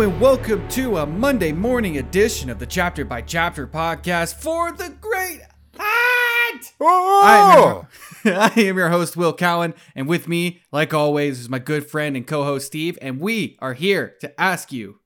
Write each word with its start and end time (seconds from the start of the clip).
Hello 0.00 0.12
and 0.12 0.18
welcome 0.18 0.66
to 0.68 0.96
a 0.96 1.04
Monday 1.04 1.52
morning 1.52 1.98
edition 1.98 2.48
of 2.48 2.58
the 2.58 2.64
Chapter 2.64 3.04
by 3.04 3.20
Chapter 3.20 3.66
podcast 3.66 4.36
for 4.36 4.72
the 4.72 4.96
Great 4.98 5.42
Hunt. 5.76 6.72
Oh! 6.80 7.22
I 7.22 7.84
am, 8.24 8.32
your, 8.32 8.38
I 8.40 8.60
am 8.62 8.78
your 8.78 8.88
host 8.88 9.14
Will 9.14 9.34
Cowan, 9.34 9.74
and 9.94 10.08
with 10.08 10.26
me, 10.26 10.62
like 10.72 10.94
always, 10.94 11.40
is 11.40 11.50
my 11.50 11.58
good 11.58 11.86
friend 11.86 12.16
and 12.16 12.26
co-host 12.26 12.68
Steve, 12.68 12.96
and 13.02 13.20
we 13.20 13.58
are 13.60 13.74
here 13.74 14.16
to 14.22 14.40
ask 14.40 14.72
you, 14.72 15.00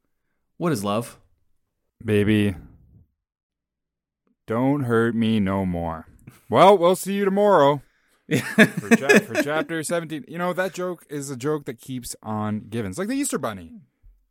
what 0.58 0.70
is 0.70 0.84
love? 0.84 1.18
Baby, 2.04 2.54
don't 4.46 4.84
hurt 4.84 5.16
me 5.16 5.40
no 5.40 5.66
more. 5.66 6.06
Well, 6.48 6.78
we'll 6.78 6.94
see 6.94 7.14
you 7.14 7.24
tomorrow 7.24 7.82
for, 8.28 8.96
cha- 8.96 9.18
for 9.18 9.34
chapter 9.42 9.82
17. 9.82 10.26
You 10.28 10.38
know, 10.38 10.52
that 10.52 10.72
joke 10.72 11.04
is 11.10 11.30
a 11.30 11.36
joke 11.36 11.64
that 11.64 11.80
keeps 11.80 12.14
on 12.22 12.66
giving. 12.70 12.90
It's 12.90 12.98
like 12.98 13.08
the 13.08 13.16
Easter 13.16 13.38
Bunny. 13.38 13.72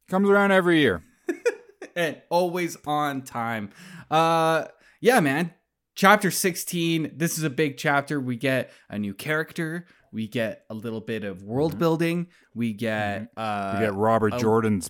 Comes 0.09 0.29
around 0.29 0.51
every 0.51 0.79
year. 0.81 1.03
and 1.95 2.21
always 2.29 2.77
on 2.85 3.21
time. 3.23 3.71
Uh 4.11 4.65
yeah, 5.01 5.19
man. 5.19 5.53
Chapter 5.95 6.31
16. 6.31 7.11
This 7.15 7.37
is 7.37 7.43
a 7.43 7.49
big 7.49 7.77
chapter. 7.77 8.19
We 8.19 8.35
get 8.35 8.71
a 8.89 8.97
new 8.97 9.13
character. 9.13 9.85
We 10.11 10.27
get 10.27 10.65
a 10.69 10.73
little 10.73 11.01
bit 11.01 11.23
of 11.23 11.43
world 11.43 11.77
building. 11.79 12.27
We 12.53 12.73
get 12.73 13.29
uh 13.37 13.75
We 13.79 13.85
get 13.85 13.93
Robert 13.93 14.33
oh. 14.35 14.39
Jordan's 14.39 14.89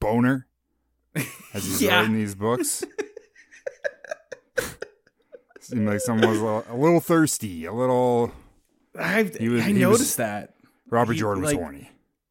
boner 0.00 0.46
as 1.14 1.24
he's 1.64 1.82
Yeah. 1.82 2.00
writing 2.00 2.14
these 2.14 2.34
books. 2.34 2.84
Seemed 5.60 5.88
like 5.88 6.00
someone 6.00 6.28
was 6.28 6.40
a 6.40 6.44
little, 6.44 6.64
a 6.68 6.76
little 6.76 7.00
thirsty, 7.00 7.64
a 7.64 7.72
little. 7.72 8.30
I've, 8.98 9.38
was- 9.40 9.62
I 9.62 9.72
noticed 9.72 10.00
was- 10.02 10.16
that. 10.16 10.50
Robert 10.90 11.14
He, 11.14 11.20
Jordan 11.20 11.42
was 11.42 11.52
like, 11.52 11.60
horny. 11.60 11.90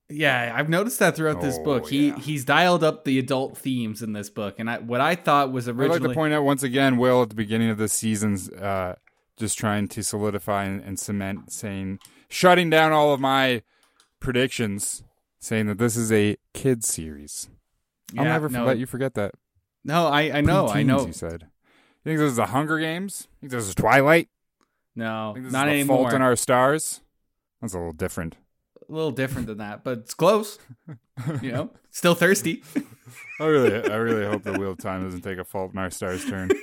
Yeah, 0.09 0.51
I've 0.55 0.69
noticed 0.69 0.99
that 0.99 1.15
throughout 1.15 1.41
this 1.41 1.57
Oh, 1.59 1.63
book. 1.63 1.89
He 1.89 2.09
yeah. 2.09 2.19
he's 2.19 2.45
dialed 2.45 2.83
up 2.83 3.03
the 3.05 3.17
adult 3.19 3.57
themes 3.57 4.01
in 4.01 4.13
this 4.13 4.29
book, 4.29 4.55
and 4.59 4.69
I, 4.69 4.79
what 4.79 5.01
I 5.01 5.15
thought 5.15 5.51
was 5.51 5.67
originally. 5.67 5.95
I'd 5.95 6.01
like 6.01 6.09
to 6.11 6.15
point 6.15 6.33
out 6.33 6.43
once 6.43 6.61
again, 6.63 6.97
Will, 6.97 7.21
at 7.23 7.29
the 7.29 7.35
beginning 7.35 7.69
of 7.69 7.77
the 7.77 7.87
season's 7.87 8.49
uh, 8.49 8.95
just 9.37 9.57
trying 9.57 9.87
to 9.87 10.03
solidify 10.03 10.65
and, 10.65 10.83
and 10.83 10.99
cement, 10.99 11.51
saying, 11.51 11.99
shutting 12.29 12.69
down 12.69 12.91
all 12.91 13.13
of 13.13 13.19
my 13.19 13.63
predictions, 14.19 15.03
saying 15.39 15.67
that 15.67 15.77
this 15.77 15.95
is 15.95 16.11
a 16.11 16.37
kids 16.53 16.87
series. 16.87 17.49
I'll 18.17 18.25
Yeah, 18.25 18.31
never 18.33 18.49
no, 18.49 18.65
let 18.65 18.77
you 18.77 18.85
forget 18.85 19.13
that. 19.15 19.33
No, 19.83 20.07
I 20.07 20.37
I 20.37 20.41
know, 20.41 20.67
I 20.67 20.83
know. 20.83 21.07
You 21.07 21.13
said. 21.13 21.43
You 22.05 22.09
think 22.09 22.19
this 22.19 22.31
is 22.31 22.35
the 22.37 22.47
Hunger 22.47 22.77
Games? 22.79 23.27
You 23.41 23.49
think 23.49 23.59
this 23.59 23.67
is 23.69 23.75
Twilight? 23.75 24.27
No, 24.95 25.33
not 25.33 25.67
is 25.69 25.73
anymore. 25.73 26.03
Fault 26.03 26.13
in 26.13 26.21
Our 26.21 26.35
Stars? 26.35 27.01
That's 27.61 27.73
a 27.73 27.77
little 27.77 27.93
different. 27.93 28.35
A 28.87 28.91
little 28.91 29.11
different 29.11 29.47
than 29.47 29.57
that, 29.57 29.83
but 29.83 29.99
it's 29.99 30.13
close. 30.13 30.59
you 31.41 31.51
know, 31.51 31.69
still 31.91 32.15
thirsty. 32.15 32.63
I 33.39 33.45
really, 33.45 33.91
I 33.91 33.95
really 33.95 34.25
hope 34.25 34.43
the 34.43 34.53
Wheel 34.53 34.71
of 34.71 34.77
Time 34.77 35.03
doesn't 35.03 35.21
take 35.21 35.37
a 35.37 35.43
Fault 35.43 35.73
in 35.73 35.79
Our 35.79 35.89
Stars 35.89 36.25
turn. 36.25 36.49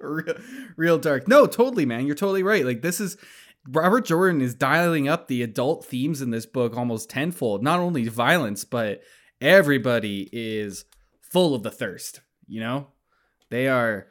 Real, 0.00 0.34
real 0.76 0.98
dark. 0.98 1.26
No, 1.26 1.46
totally, 1.46 1.84
man. 1.84 2.06
You're 2.06 2.14
totally 2.14 2.44
right. 2.44 2.64
Like 2.64 2.80
this 2.80 3.00
is 3.00 3.16
Robert 3.66 4.04
Jordan 4.04 4.40
is 4.40 4.54
dialing 4.54 5.08
up 5.08 5.26
the 5.26 5.42
adult 5.42 5.84
themes 5.84 6.22
in 6.22 6.30
this 6.30 6.46
book 6.46 6.76
almost 6.76 7.10
tenfold. 7.10 7.62
Not 7.62 7.80
only 7.80 8.06
violence, 8.06 8.64
but 8.64 9.00
everybody 9.40 10.28
is 10.32 10.84
full 11.20 11.54
of 11.54 11.64
the 11.64 11.72
thirst. 11.72 12.20
You 12.46 12.60
know, 12.60 12.86
they 13.50 13.66
are 13.66 14.06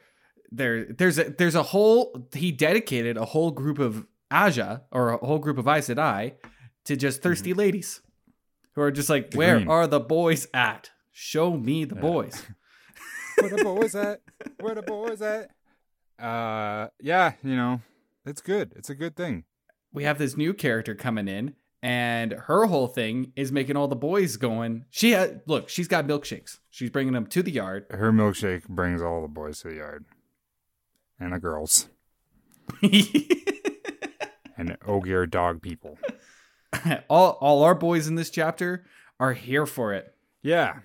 there. 0.50 0.84
There's 0.84 1.18
a 1.18 1.24
there's 1.30 1.54
a 1.54 1.62
whole 1.62 2.28
he 2.34 2.52
dedicated 2.52 3.16
a 3.16 3.24
whole 3.24 3.50
group 3.50 3.78
of 3.78 4.06
Ajah 4.30 4.82
or 4.92 5.10
a 5.10 5.16
whole 5.18 5.38
group 5.38 5.58
of 5.58 5.66
Aes 5.68 5.88
Sedai 5.88 6.34
to 6.84 6.96
just 6.96 7.22
thirsty 7.22 7.54
ladies 7.54 8.00
who 8.74 8.82
are 8.82 8.90
just 8.90 9.08
like, 9.10 9.30
The 9.30 9.38
where 9.38 9.56
green. 9.56 9.68
are 9.68 9.86
the 9.86 10.00
boys 10.00 10.46
at? 10.54 10.90
Show 11.12 11.56
me 11.56 11.84
the 11.84 11.94
boys. 11.96 12.42
Where 13.40 13.50
the 13.50 13.62
boys 13.64 13.94
at? 13.94 14.20
Where 14.60 14.74
the 14.74 14.82
boys 14.82 15.22
at? 15.22 15.50
Uh, 16.20 16.88
yeah, 17.00 17.34
you 17.44 17.54
know, 17.54 17.80
it's 18.26 18.40
good. 18.42 18.72
It's 18.74 18.90
a 18.90 18.94
good 18.96 19.14
thing. 19.14 19.44
we 19.92 20.02
have 20.02 20.18
this 20.18 20.36
new 20.36 20.52
character 20.52 20.96
coming 20.96 21.28
in 21.28 21.54
and 21.80 22.32
her 22.32 22.66
whole 22.66 22.88
thing 22.88 23.30
is 23.36 23.52
making 23.52 23.76
all 23.76 23.86
the 23.86 23.94
boys 23.94 24.36
going 24.36 24.84
she 24.90 25.12
had 25.12 25.40
look 25.46 25.68
she's 25.68 25.86
got 25.86 26.08
milkshakes 26.08 26.58
she's 26.70 26.90
bringing 26.90 27.12
them 27.12 27.24
to 27.28 27.40
the 27.40 27.52
yard 27.52 27.86
Her 27.90 28.10
milkshake 28.12 28.66
brings 28.68 29.00
all 29.00 29.22
the 29.22 29.28
boys 29.28 29.60
to 29.60 29.68
the 29.68 29.76
yard, 29.76 30.06
and 31.20 31.32
the 31.32 31.38
girls, 31.38 31.88
and 34.58 34.76
Ogier 34.86 35.24
dog 35.26 35.62
people. 35.62 35.98
all, 37.08 37.38
all 37.40 37.62
our 37.62 37.74
boys 37.74 38.06
in 38.08 38.14
this 38.16 38.28
chapter 38.30 38.84
are 39.18 39.32
here 39.32 39.64
for 39.66 39.94
it 39.94 40.14
Yeah, 40.42 40.80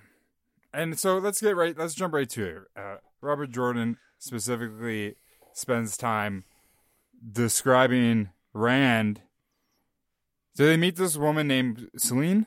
and 0.72 0.98
so 0.98 1.18
let's 1.18 1.40
get 1.40 1.56
right. 1.56 1.76
Let's 1.76 1.94
jump 1.94 2.14
right 2.14 2.28
to 2.30 2.44
it. 2.46 2.62
Uh, 2.76 2.96
Robert 3.20 3.50
Jordan 3.50 3.98
specifically 4.18 5.16
spends 5.52 5.96
time 5.96 6.44
describing 7.32 8.30
Rand. 8.52 9.20
Do 10.56 10.66
they 10.66 10.76
meet 10.76 10.96
this 10.96 11.16
woman 11.16 11.46
named 11.48 11.88
Selene? 11.96 12.46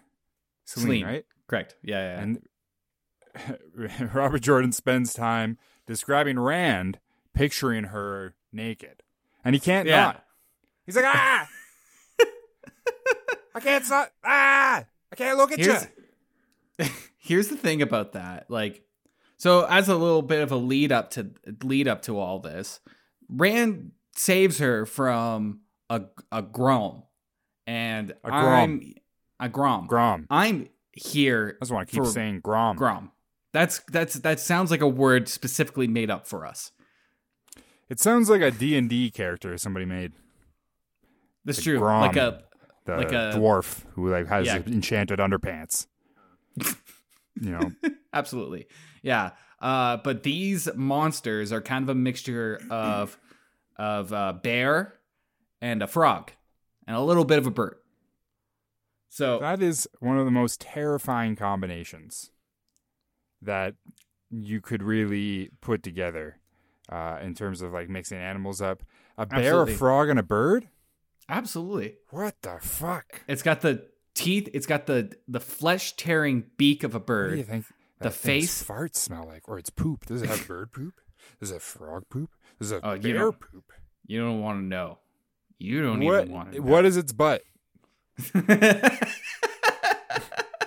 Selene. 0.66 1.06
right? 1.06 1.26
correct 1.48 1.76
yeah 1.82 2.18
yeah, 2.18 2.34
yeah. 3.38 3.90
And 3.94 4.10
Robert 4.14 4.40
Jordan 4.42 4.72
spends 4.74 5.14
time 5.14 5.58
describing 5.86 6.38
Rand, 6.40 7.00
picturing 7.34 7.86
her 7.86 8.36
naked, 8.52 9.04
and 9.46 9.56
he 9.56 9.60
can't 9.62 9.88
Yeah. 9.88 9.98
not. 10.06 10.24
He's 10.88 10.96
like, 10.96 11.06
ah, 11.06 11.48
I 13.56 13.59
can't 13.59 13.86
stop. 13.86 14.12
Ah, 14.25 14.86
I 15.12 15.16
can't 15.16 15.38
look 15.38 15.52
at 15.52 15.59
here's 15.59 15.88
you. 16.80 16.86
here's 17.18 17.50
the 17.50 17.58
thing 17.58 17.81
about 17.81 18.14
that 18.14 18.46
like 18.50 18.84
so 19.38 19.66
as 19.66 19.90
a 19.90 19.96
little 19.96 20.22
bit 20.22 20.42
of 20.42 20.52
a 20.52 20.56
lead 20.56 20.92
up 20.92 21.09
to 21.12 21.31
lead 21.64 21.88
up 21.88 22.03
to 22.03 22.18
all 22.20 22.40
this 22.40 22.80
rand 23.28 23.92
saves 24.16 24.59
her 24.59 24.86
from 24.86 25.62
a 25.90 26.03
a 26.31 26.42
grom 26.42 27.04
and 27.66 28.14
I'm 28.24 28.94
a 29.40 29.50
grom 29.50 29.88
Grom. 29.88 30.28
i'm 30.30 30.69
here 30.94 31.58
I 31.62 31.66
just 31.66 31.72
want 31.72 31.90
to 31.90 31.96
keep 31.96 32.06
saying 32.06 32.42
Grom. 32.42 32.75
Grom. 32.75 33.12
That's 33.54 33.81
that's 33.92 34.16
that 34.16 34.40
sounds 34.40 34.72
like 34.72 34.81
a 34.81 34.88
word 34.88 35.30
specifically 35.30 35.88
made 35.88 36.09
up 36.09 36.28
for 36.28 36.46
us. 36.46 36.72
It 37.90 38.00
sounds 38.00 38.30
like 38.30 38.42
a 38.42 38.52
D 38.52 38.75
and 38.78 38.90
D 38.90 39.09
character 39.09 39.58
somebody 39.58 39.86
made. 39.86 40.14
That's 41.47 41.58
Like 41.58 41.63
true. 41.63 41.80
Grom. 41.80 42.02
Like 42.02 42.16
a 42.18 42.44
The 42.85 42.97
Like 42.97 43.12
a- 43.12 43.34
dwarf 43.35 43.84
who 43.94 44.09
like 44.12 44.28
has 44.28 44.46
Yeah. 44.46 44.58
enchanted 44.58 45.18
underpants. 45.19 45.88
you 47.41 47.52
know, 47.52 47.72
absolutely. 48.13 48.68
Yeah. 49.02 49.31
Uh 49.59 49.97
but 49.97 50.22
these 50.24 50.69
monsters 50.75 51.52
are 51.52 51.62
kind 51.62 51.84
of 51.84 51.90
a 51.90 51.96
mixture 51.96 52.62
of 52.69 53.18
of 53.78 54.12
a 54.12 54.40
bear 54.44 54.94
and 55.62 55.81
a 55.81 55.88
frog 55.88 56.31
and 56.88 56.96
a 56.96 57.02
little 57.02 57.25
bit 57.25 57.40
of 57.40 57.47
a 57.47 57.52
bird. 57.52 57.78
So 59.09 59.40
that 59.40 59.62
is 59.62 59.88
one 60.00 60.18
of 60.19 60.25
the 60.25 60.31
most 60.31 60.62
terrifying 60.62 61.36
combinations 61.36 62.31
that 63.42 63.74
you 64.30 64.62
could 64.62 64.83
really 64.83 65.50
put 65.62 65.81
together 65.83 66.38
uh, 66.92 67.18
in 67.22 67.33
terms 67.33 67.62
of 67.62 67.72
like 67.74 67.89
mixing 67.89 68.18
animals 68.19 68.62
up. 68.62 68.83
A 69.18 69.25
bear, 69.25 69.39
Absolutely. 69.39 69.74
a 69.74 69.77
frog, 69.77 70.10
and 70.10 70.19
a 70.19 70.24
bird. 70.24 70.68
Absolutely. 71.29 71.95
What 72.12 72.35
the 72.41 72.57
fuck? 72.62 73.21
It's 73.27 73.41
got 73.44 73.62
the 73.62 73.88
teeth, 74.15 74.50
it's 74.53 74.65
got 74.68 74.85
the 74.88 75.12
the 75.27 75.39
flesh 75.39 75.95
tearing 75.95 76.45
beak 76.57 76.83
of 76.83 76.95
a 76.95 77.00
bird. 77.00 77.29
What 77.29 77.33
do 77.35 77.38
you 77.39 77.44
think? 77.44 77.65
The 78.00 78.12
face- 78.12 78.63
farts 78.63 78.95
smell 78.97 79.25
like, 79.27 79.47
or 79.50 79.57
it's 79.57 79.69
poop. 79.71 80.06
Does 80.06 80.21
it 80.21 80.29
have 80.29 80.47
bird 80.47 80.71
poop? 80.71 80.94
Does 81.39 81.50
it 81.51 81.56
have 81.56 81.63
frog 81.63 82.03
poop? 82.09 82.29
Does 82.59 82.71
it 82.71 82.81
Oh, 82.83 82.91
have 82.91 83.06
you 83.06 83.13
bear 83.13 83.21
don't- 83.24 83.39
poop? 83.39 83.71
You 84.06 84.21
don't 84.21 84.41
want 84.41 84.59
to 84.59 84.63
know. 84.63 85.00
You 85.59 85.81
don't 85.81 86.00
What? 86.03 86.21
even 86.24 86.31
want 86.33 86.51
to 86.53 86.59
Know. 86.59 86.65
What 86.65 86.85
is 86.85 86.95
its 86.97 87.12
butt? 87.12 87.41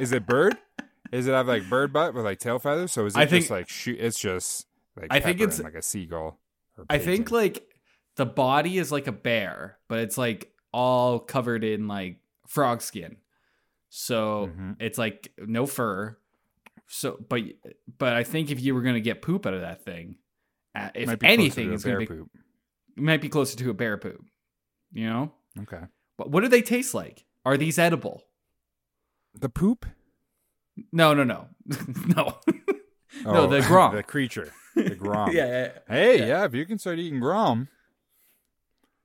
Is 0.00 0.12
it 0.12 0.26
bird? 0.26 0.56
Is 1.12 1.26
it 1.26 1.32
have 1.32 1.46
like 1.48 1.68
bird 1.68 1.92
butt 1.92 2.14
with 2.14 2.24
like 2.24 2.38
tail 2.38 2.58
feathers? 2.58 2.90
So 2.92 3.04
is 3.06 3.14
it 3.16 3.18
I 3.18 3.24
just 3.26 3.48
think- 3.48 3.50
like 3.50 3.68
shoot? 3.68 3.98
It's 4.00 4.18
just 4.18 4.66
like 4.96 5.08
I 5.10 5.20
think 5.20 5.40
it's- 5.40 5.60
like 5.60 5.74
a 5.74 5.82
seagull. 5.82 6.38
or 6.78 6.86
I 6.88 6.98
think 6.98 7.30
like 7.30 7.69
the 8.20 8.26
body 8.26 8.76
is 8.76 8.92
like 8.92 9.06
a 9.06 9.12
bear, 9.12 9.78
but 9.88 10.00
it's 10.00 10.18
like 10.18 10.52
all 10.74 11.18
covered 11.18 11.64
in 11.64 11.88
like 11.88 12.20
frog 12.46 12.82
skin. 12.82 13.16
So 13.88 14.48
Mhm. 14.54 14.76
it's 14.78 14.98
like 14.98 15.32
no 15.38 15.64
fur. 15.64 16.18
So 16.86 17.16
but 17.28 17.40
but 17.98 18.12
I 18.12 18.24
think 18.24 18.50
if 18.50 18.60
you 18.60 18.74
were 18.74 18.82
gonna 18.82 19.00
get 19.00 19.22
poop 19.22 19.46
out 19.46 19.54
of 19.54 19.62
that 19.62 19.84
thing, 19.86 20.16
uh, 20.74 20.90
if 20.94 21.06
Might 21.06 21.18
be 21.20 21.26
anything, 21.28 21.66
to 21.68 21.70
a 21.72 21.74
it's 21.74 21.84
gonna 21.84 21.98
be 21.98 22.06
poop. 22.06 22.28
it 22.96 23.02
might 23.02 23.22
be 23.22 23.30
closer 23.30 23.56
to 23.56 23.70
a 23.70 23.74
bear 23.74 23.96
poop. 23.96 24.22
You 24.92 25.06
know, 25.08 25.32
Okay. 25.60 25.82
but 26.18 26.30
what 26.30 26.42
do 26.42 26.48
they 26.48 26.62
taste 26.62 26.92
like? 26.92 27.24
Are 27.46 27.56
these 27.56 27.78
edible? 27.78 28.22
The 29.34 29.48
poop? 29.48 29.86
No, 30.92 31.14
no, 31.14 31.24
no, 31.24 31.48
no. 32.16 32.38
No, 33.24 33.30
Oh, 33.34 33.46
the 33.48 33.60
grom. 33.66 33.94
the 33.96 34.02
creature. 34.04 34.52
The 34.76 34.94
grom. 34.94 35.32
yeah, 35.32 35.46
yeah, 35.46 35.78
Hey, 35.88 36.18
Yeah. 36.20 36.26
yeah. 36.26 36.44
if 36.44 36.54
you 36.54 36.64
can 36.64 36.78
start 36.78 36.98
eating 37.00 37.18
grom, 37.18 37.68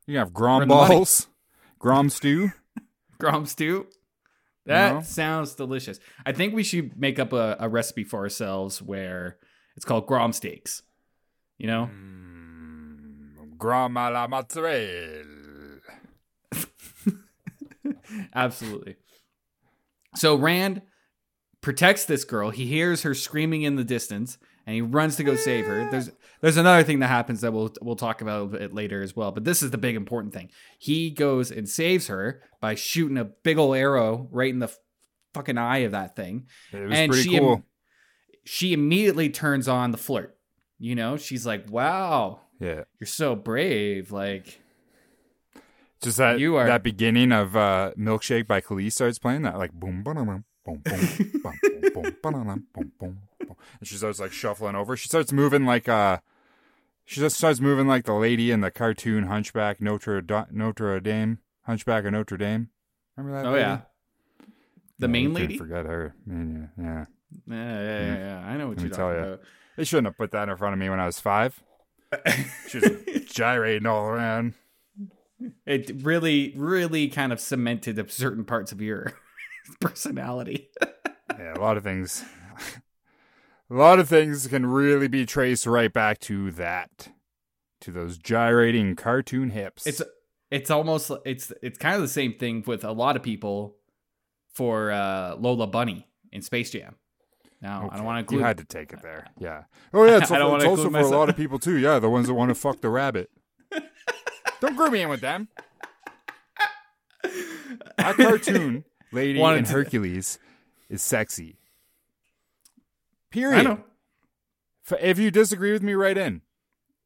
you 0.08 0.18
have 0.18 0.34
grom 0.34 0.68
balls, 0.68 1.28
grom 1.80 2.10
stew. 2.10 2.52
Grom 3.18 3.46
stew. 3.46 3.88
That 4.66 5.06
sounds 5.06 5.54
delicious. 5.56 6.00
I 6.26 6.34
think 6.34 6.54
we 6.54 6.64
should 6.64 7.00
make 7.00 7.20
up 7.20 7.32
a, 7.34 7.56
a 7.60 7.70
recipe 7.70 8.04
for 8.04 8.20
ourselves 8.20 8.82
where 8.82 9.38
it's 9.76 9.86
called 9.86 10.08
Grom 10.08 10.34
steaks. 10.34 10.82
You 11.58 11.68
know? 11.68 11.90
Mm, 11.94 13.58
Gram 13.58 13.96
alla 13.96 14.28
mozzarella. 14.28 15.24
Absolutely. 18.34 18.96
So 20.16 20.36
Rand 20.36 20.82
protects 21.62 22.06
this 22.06 22.24
girl. 22.24 22.50
He 22.50 22.66
hears 22.66 23.04
her 23.04 23.14
screaming 23.14 23.62
in 23.62 23.76
the 23.76 23.84
distance 23.84 24.38
and 24.66 24.76
he 24.76 24.82
runs 24.82 25.16
to 25.18 25.24
go 25.24 25.36
save 25.36 25.66
her. 25.66 25.90
There's 25.92 26.10
there's 26.42 26.58
another 26.58 26.84
thing 26.84 27.00
that 27.00 27.08
happens 27.08 27.42
that 27.42 27.54
we'll 27.54 27.74
we'll 27.82 27.96
talk 27.96 28.22
about 28.22 28.44
a 28.44 28.46
bit 28.58 28.74
later 28.74 29.02
as 29.02 29.16
well, 29.16 29.32
but 29.32 29.44
this 29.46 29.62
is 29.64 29.72
the 29.72 29.78
big 29.78 29.96
important 29.96 30.34
thing. 30.34 30.50
He 30.80 31.10
goes 31.12 31.52
and 31.52 31.68
saves 31.70 32.08
her 32.08 32.42
by 32.62 32.76
shooting 32.76 33.18
a 33.18 33.26
big 33.26 33.58
old 33.58 33.76
arrow 33.76 34.28
right 34.32 34.50
in 34.54 34.60
the 34.60 34.72
fucking 35.34 35.58
eye 35.58 35.80
of 35.80 35.92
that 35.92 36.16
thing. 36.16 36.48
It 36.72 36.80
was 36.82 36.98
And 36.98 37.12
pretty 37.12 37.30
she- 37.30 37.40
cool. 37.40 37.64
She 38.48 38.74
immediately 38.74 39.30
turns 39.30 39.68
on 39.68 39.92
the 39.92 39.98
flirt. 39.98 40.38
You 40.78 40.94
know, 40.94 41.18
she's 41.18 41.46
like, 41.48 41.70
"Wow, 41.70 42.42
yeah. 42.60 42.84
you're 43.00 43.08
so 43.08 43.36
brave." 43.36 44.12
Like, 44.12 44.60
Just 46.02 46.18
that 46.18 46.40
You 46.40 46.56
are- 46.58 46.68
that 46.68 46.84
beginning 46.84 47.32
of 47.32 47.56
uh, 47.56 47.92
Milkshake 47.98 48.46
by 48.46 48.62
Kelis 48.62 48.92
starts 48.94 49.18
playing 49.18 49.42
that 49.44 49.58
like 49.58 49.72
boom 49.74 50.04
boom 50.04 50.16
boom 50.26 50.44
boom 50.66 50.82
boom 50.84 51.00
boom 51.44 51.60
boom 51.94 52.16
boom 52.22 52.64
boom 52.74 52.92
boom 53.00 53.20
and 53.80 53.88
she 53.88 53.96
starts 53.96 54.20
like 54.20 54.32
shuffling 54.32 54.76
over. 54.76 54.98
She 54.98 55.08
starts 55.08 55.32
moving 55.32 55.66
like 55.66 55.88
uh 55.88 56.20
she 57.06 57.20
just 57.20 57.38
starts 57.38 57.60
moving 57.60 57.88
like 57.88 58.06
the 58.06 58.14
lady 58.14 58.52
in 58.52 58.62
the 58.62 58.72
cartoon 58.72 59.26
Hunchback 59.28 59.80
Notre 59.82 60.22
Da- 60.22 60.48
Notre 60.52 61.00
Dame 61.00 61.40
Hunchback 61.64 62.06
of 62.06 62.12
Notre 62.14 62.38
Dame. 62.38 62.70
Remember 63.16 63.38
that? 63.38 63.48
oh 63.48 63.52
lady? 63.54 63.62
yeah. 63.62 63.80
The 64.98 65.08
Yeah, 65.08 65.12
main 65.12 65.34
lady? 65.34 65.58
Forget 65.58 65.86
her. 65.86 66.16
Man, 66.26 66.70
yeah, 66.78 66.84
yeah. 66.84 67.06
Yeah, 67.48 67.56
yeah, 67.56 68.00
yeah, 68.00 68.18
yeah. 68.18 68.48
I 68.48 68.58
know 68.58 68.68
what 68.70 68.78
Let 68.78 68.86
you're 68.86 68.96
talking 68.96 69.20
ya. 69.20 69.26
about. 69.26 69.42
They 69.78 69.84
shouldn't 69.84 70.08
have 70.08 70.18
put 70.18 70.32
that 70.32 70.48
in 70.50 70.56
front 70.58 70.74
of 70.74 70.80
me 70.80 70.90
when 70.90 71.00
I 71.00 71.06
was 71.06 71.20
five. 71.20 71.62
She 72.70 72.80
was 72.80 72.92
gyrating 73.26 73.86
all 73.86 74.08
around. 74.08 74.54
it 75.66 75.92
really, 76.02 76.54
really 76.56 77.10
kind 77.10 77.34
of 77.34 77.40
cemented 77.42 78.10
certain 78.12 78.46
parts 78.46 78.72
of 78.72 78.82
your 78.82 79.14
personality. 79.82 80.70
Yeah, 81.38 81.56
a 81.56 81.60
lot 81.60 81.76
of 81.76 81.84
things. 81.84 82.24
A 83.70 83.74
lot 83.74 84.00
of 84.00 84.08
things 84.08 84.46
can 84.46 84.68
really 84.68 85.08
be 85.08 85.26
traced 85.26 85.66
right 85.66 85.92
back 85.92 86.20
to 86.22 86.52
that, 86.52 87.10
to 87.82 87.92
those 87.92 88.20
gyrating 88.20 88.96
cartoon 88.96 89.50
hips. 89.50 89.88
It's 89.88 90.04
it's 90.52 90.70
almost 90.70 91.12
it's 91.26 91.52
it's 91.64 91.80
kind 91.80 91.96
of 91.96 92.04
the 92.04 92.08
same 92.08 92.36
thing 92.36 92.64
with 92.68 92.86
a 92.86 92.92
lot 92.92 93.16
of 93.16 93.24
people 93.24 93.76
for 94.54 94.92
uh, 94.92 95.36
Lola 95.36 95.66
Bunny 95.66 96.08
in 96.32 96.44
Space 96.44 96.70
Jam. 96.70 96.96
Now 97.60 97.90
I 97.92 97.98
don't 97.98 98.06
want 98.06 98.18
to 98.18 98.20
include. 98.20 98.40
You 98.40 98.46
had 98.46 98.58
to 98.60 98.66
take 98.66 98.94
it 98.94 99.02
there. 99.02 99.26
Yeah. 99.40 99.64
Oh 99.94 100.06
yeah, 100.06 100.18
it's, 100.18 100.30
I 100.30 100.38
don't 100.38 100.56
it's 100.58 100.66
also 100.66 100.92
for 100.92 101.00
a 101.00 101.08
lot 101.08 101.30
of 101.30 101.36
people 101.36 101.58
too. 101.58 101.78
Yeah, 101.78 101.98
the 101.98 102.10
ones 102.10 102.28
that 102.28 102.36
want 102.36 102.50
to 102.50 102.56
fuck 102.56 102.82
the 102.82 102.90
rabbit. 102.90 103.32
Don't 104.62 104.78
group 104.78 104.92
me 104.94 105.02
in 105.02 105.10
with 105.10 105.22
them. 105.22 105.48
A 107.98 108.14
cartoon 108.14 108.86
lady 109.16 109.42
in 109.42 109.64
to- 109.66 109.72
Hercules 109.72 110.38
is 110.90 111.02
sexy. 111.02 111.58
Period. 113.32 113.60
I 113.60 113.64
know. 113.64 113.84
If 115.02 115.18
you 115.18 115.32
disagree 115.32 115.72
with 115.72 115.82
me, 115.82 115.94
write 115.94 116.18
in 116.18 116.42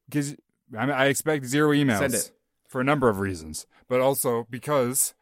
because 0.08 0.36
I, 0.78 1.06
expect 1.06 1.46
zero 1.46 1.70
emails 1.70 1.98
Send 2.00 2.14
it. 2.14 2.30
for 2.68 2.80
a 2.80 2.84
number 2.84 3.08
of 3.08 3.18
reasons, 3.20 3.66
but 3.88 4.00
also 4.00 4.46
because 4.50 5.14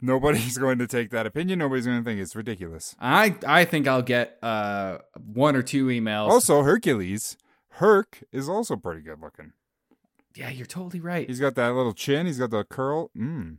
nobody's 0.00 0.58
going 0.64 0.78
to 0.78 0.86
take 0.86 1.10
that 1.10 1.26
opinion. 1.26 1.58
Nobody's 1.58 1.86
going 1.86 1.98
to 1.98 2.04
think 2.04 2.20
it's 2.20 2.36
ridiculous. 2.36 2.94
I 3.00 3.34
I 3.46 3.64
think 3.64 3.88
I'll 3.88 4.02
get 4.02 4.38
uh 4.42 4.98
one 5.16 5.56
or 5.56 5.62
two 5.62 5.86
emails. 5.86 6.28
Also, 6.28 6.62
Hercules, 6.62 7.36
Herc 7.70 8.22
is 8.30 8.48
also 8.48 8.76
pretty 8.76 9.00
good 9.00 9.20
looking. 9.20 9.52
yeah, 10.36 10.50
you're 10.50 10.66
totally 10.66 11.00
right. 11.00 11.26
He's 11.26 11.40
got 11.40 11.54
that 11.54 11.72
little 11.74 11.94
chin. 11.94 12.26
He's 12.26 12.38
got 12.38 12.50
the 12.50 12.64
curl. 12.64 13.10
Mm. 13.16 13.56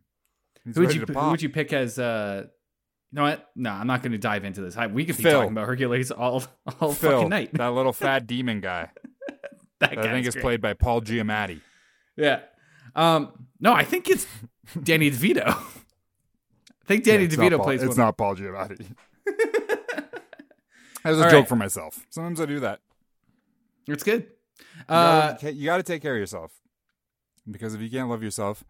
He's 0.65 0.75
Who 0.75 0.81
would 0.81 0.93
you 0.95 1.05
to 1.05 1.13
who 1.13 1.29
would 1.31 1.41
you 1.41 1.49
pick 1.49 1.71
as 1.73 1.97
uh? 1.99 2.45
You 3.11 3.15
know 3.17 3.23
what? 3.23 3.49
No, 3.55 3.69
I'm 3.71 3.87
not 3.87 4.01
going 4.01 4.11
to 4.11 4.17
dive 4.17 4.43
into 4.43 4.61
this. 4.61 4.75
We 4.91 5.05
could 5.05 5.15
be 5.15 5.23
Phil. 5.23 5.31
talking 5.33 5.51
about 5.51 5.67
Hercules 5.67 6.11
all 6.11 6.43
all 6.81 6.91
Phil, 6.91 7.11
fucking 7.11 7.29
night. 7.29 7.53
that 7.53 7.67
little 7.69 7.93
fat 8.05 8.27
demon 8.27 8.59
guy. 8.61 8.89
That 9.79 9.91
that 9.95 9.99
I 9.99 10.11
think 10.11 10.27
is 10.27 10.35
played 10.35 10.59
by 10.61 10.73
Paul 10.73 11.01
Giamatti. 11.01 11.61
Yeah. 12.17 12.41
Um. 12.95 13.47
No, 13.59 13.73
I 13.73 13.83
think 13.83 14.09
it's 14.09 14.25
Danny 14.81 15.11
DeVito. 15.11 15.43
I 15.47 16.87
think 16.87 17.03
Danny 17.03 17.23
Yeah, 17.23 17.29
DeVito 17.29 17.57
Paul- 17.57 17.65
plays 17.65 17.83
It's 17.83 17.97
not 17.97 18.17
Paul 18.17 18.35
Giamatti. 18.35 18.85
As 21.03 21.19
a 21.19 21.23
All 21.23 21.29
joke 21.29 21.39
right. 21.41 21.47
for 21.47 21.55
myself. 21.55 22.03
Sometimes 22.09 22.41
I 22.41 22.45
do 22.47 22.59
that. 22.61 22.79
It's 23.87 24.03
good. 24.03 24.25
Uh, 24.89 25.35
you 25.43 25.65
gotta 25.65 25.83
take 25.83 26.01
care 26.01 26.13
of 26.15 26.19
yourself. 26.19 26.51
Because 27.49 27.75
if 27.75 27.81
you 27.81 27.91
can't 27.91 28.09
love 28.09 28.23
yourself, 28.23 28.63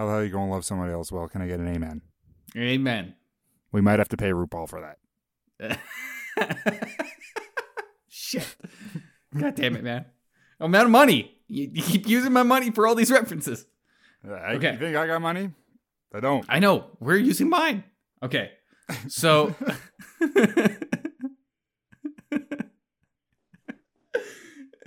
how 0.00 0.06
the 0.06 0.12
hell 0.12 0.20
are 0.20 0.24
you 0.24 0.30
gonna 0.30 0.50
love 0.50 0.64
somebody 0.64 0.94
else? 0.94 1.12
Well, 1.12 1.28
can 1.28 1.42
I 1.42 1.46
get 1.46 1.60
an 1.60 1.68
amen? 1.68 2.00
amen. 2.56 3.16
We 3.70 3.82
might 3.82 3.98
have 3.98 4.08
to 4.08 4.16
pay 4.16 4.30
RuPaul 4.30 4.66
for 4.66 4.96
that. 5.60 5.78
Shit. 8.08 8.56
God 9.36 9.54
damn 9.56 9.76
it, 9.76 9.84
man. 9.84 10.06
Amount 10.58 10.86
of 10.86 10.90
money. 10.90 11.36
You, 11.48 11.68
you 11.74 11.82
keep 11.82 12.08
using 12.08 12.32
my 12.32 12.42
money 12.42 12.70
for 12.70 12.86
all 12.86 12.94
these 12.94 13.10
references. 13.10 13.66
I, 14.24 14.54
Okay. 14.54 14.72
You 14.72 14.78
think 14.78 14.96
I 14.96 15.06
got 15.06 15.20
money? 15.20 15.50
I 16.14 16.20
don't. 16.20 16.46
I 16.48 16.60
know. 16.60 16.86
We're 16.98 17.16
using 17.16 17.50
mine. 17.50 17.84
Okay. 18.22 18.52
So. 19.08 19.54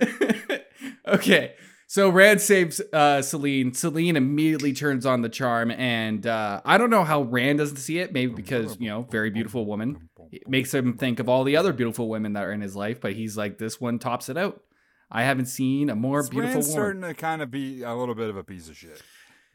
okay. 1.06 1.54
So 1.94 2.08
Rand 2.08 2.40
saves 2.40 2.80
uh, 2.92 3.22
Selene. 3.22 3.72
Selene 3.72 4.16
immediately 4.16 4.72
turns 4.72 5.06
on 5.06 5.22
the 5.22 5.28
charm, 5.28 5.70
and 5.70 6.26
uh, 6.26 6.60
I 6.64 6.76
don't 6.76 6.90
know 6.90 7.04
how 7.04 7.22
Rand 7.22 7.60
doesn't 7.60 7.76
see 7.76 8.00
it. 8.00 8.12
Maybe 8.12 8.34
because 8.34 8.76
you 8.80 8.88
know, 8.88 9.02
very 9.02 9.30
beautiful 9.30 9.64
woman. 9.64 10.08
It 10.32 10.48
makes 10.48 10.74
him 10.74 10.98
think 10.98 11.20
of 11.20 11.28
all 11.28 11.44
the 11.44 11.56
other 11.56 11.72
beautiful 11.72 12.08
women 12.08 12.32
that 12.32 12.42
are 12.42 12.50
in 12.50 12.62
his 12.62 12.74
life, 12.74 13.00
but 13.00 13.12
he's 13.12 13.36
like, 13.36 13.58
this 13.58 13.80
one 13.80 14.00
tops 14.00 14.28
it 14.28 14.36
out. 14.36 14.60
I 15.08 15.22
haven't 15.22 15.46
seen 15.46 15.88
a 15.88 15.94
more 15.94 16.22
beautiful 16.22 16.54
Rand's 16.54 16.66
woman. 16.66 16.82
starting 16.82 17.02
to 17.02 17.14
kind 17.14 17.42
of 17.42 17.52
be 17.52 17.84
a 17.84 17.94
little 17.94 18.16
bit 18.16 18.28
of 18.28 18.36
a 18.36 18.42
piece 18.42 18.68
of 18.68 18.76
shit. 18.76 19.00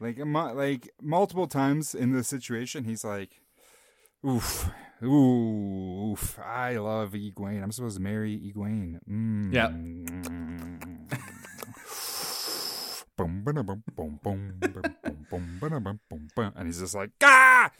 Like, 0.00 0.16
like 0.18 0.88
multiple 1.02 1.46
times 1.46 1.94
in 1.94 2.12
this 2.12 2.26
situation, 2.26 2.84
he's 2.84 3.04
like, 3.04 3.42
"Oof, 4.26 4.70
ooh, 5.02 6.12
oof, 6.12 6.38
I 6.38 6.78
love 6.78 7.12
Egwene. 7.12 7.62
I'm 7.62 7.70
supposed 7.70 7.98
to 7.98 8.02
marry 8.02 8.38
Egwene." 8.38 8.98
Mm. 9.06 9.52
Yeah. 9.52 10.79
Boom, 13.20 13.42
boom, 13.44 13.54
boom, 13.54 13.82
boom, 13.94 14.18
boom, 14.22 14.62
boom, 15.30 15.58
boom, 15.60 16.00
boom, 16.08 16.28
boom. 16.34 16.52
And 16.56 16.66
he's 16.66 16.80
just 16.80 16.94
like, 16.94 17.10
ah! 17.22 17.70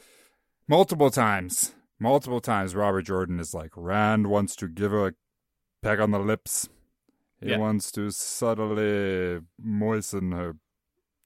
Multiple 0.68 1.10
times, 1.10 1.74
multiple 1.98 2.40
times, 2.40 2.74
Robert 2.74 3.02
Jordan 3.02 3.40
is 3.40 3.54
like, 3.54 3.70
Rand 3.74 4.26
wants 4.26 4.54
to 4.56 4.68
give 4.68 4.90
her 4.90 5.06
a 5.08 5.12
peck 5.82 5.98
on 5.98 6.10
the 6.10 6.18
lips. 6.18 6.68
He 7.40 7.48
Yeah. 7.48 7.56
wants 7.56 7.90
to 7.92 8.10
subtly 8.10 9.40
moisten 9.58 10.32
her 10.32 10.56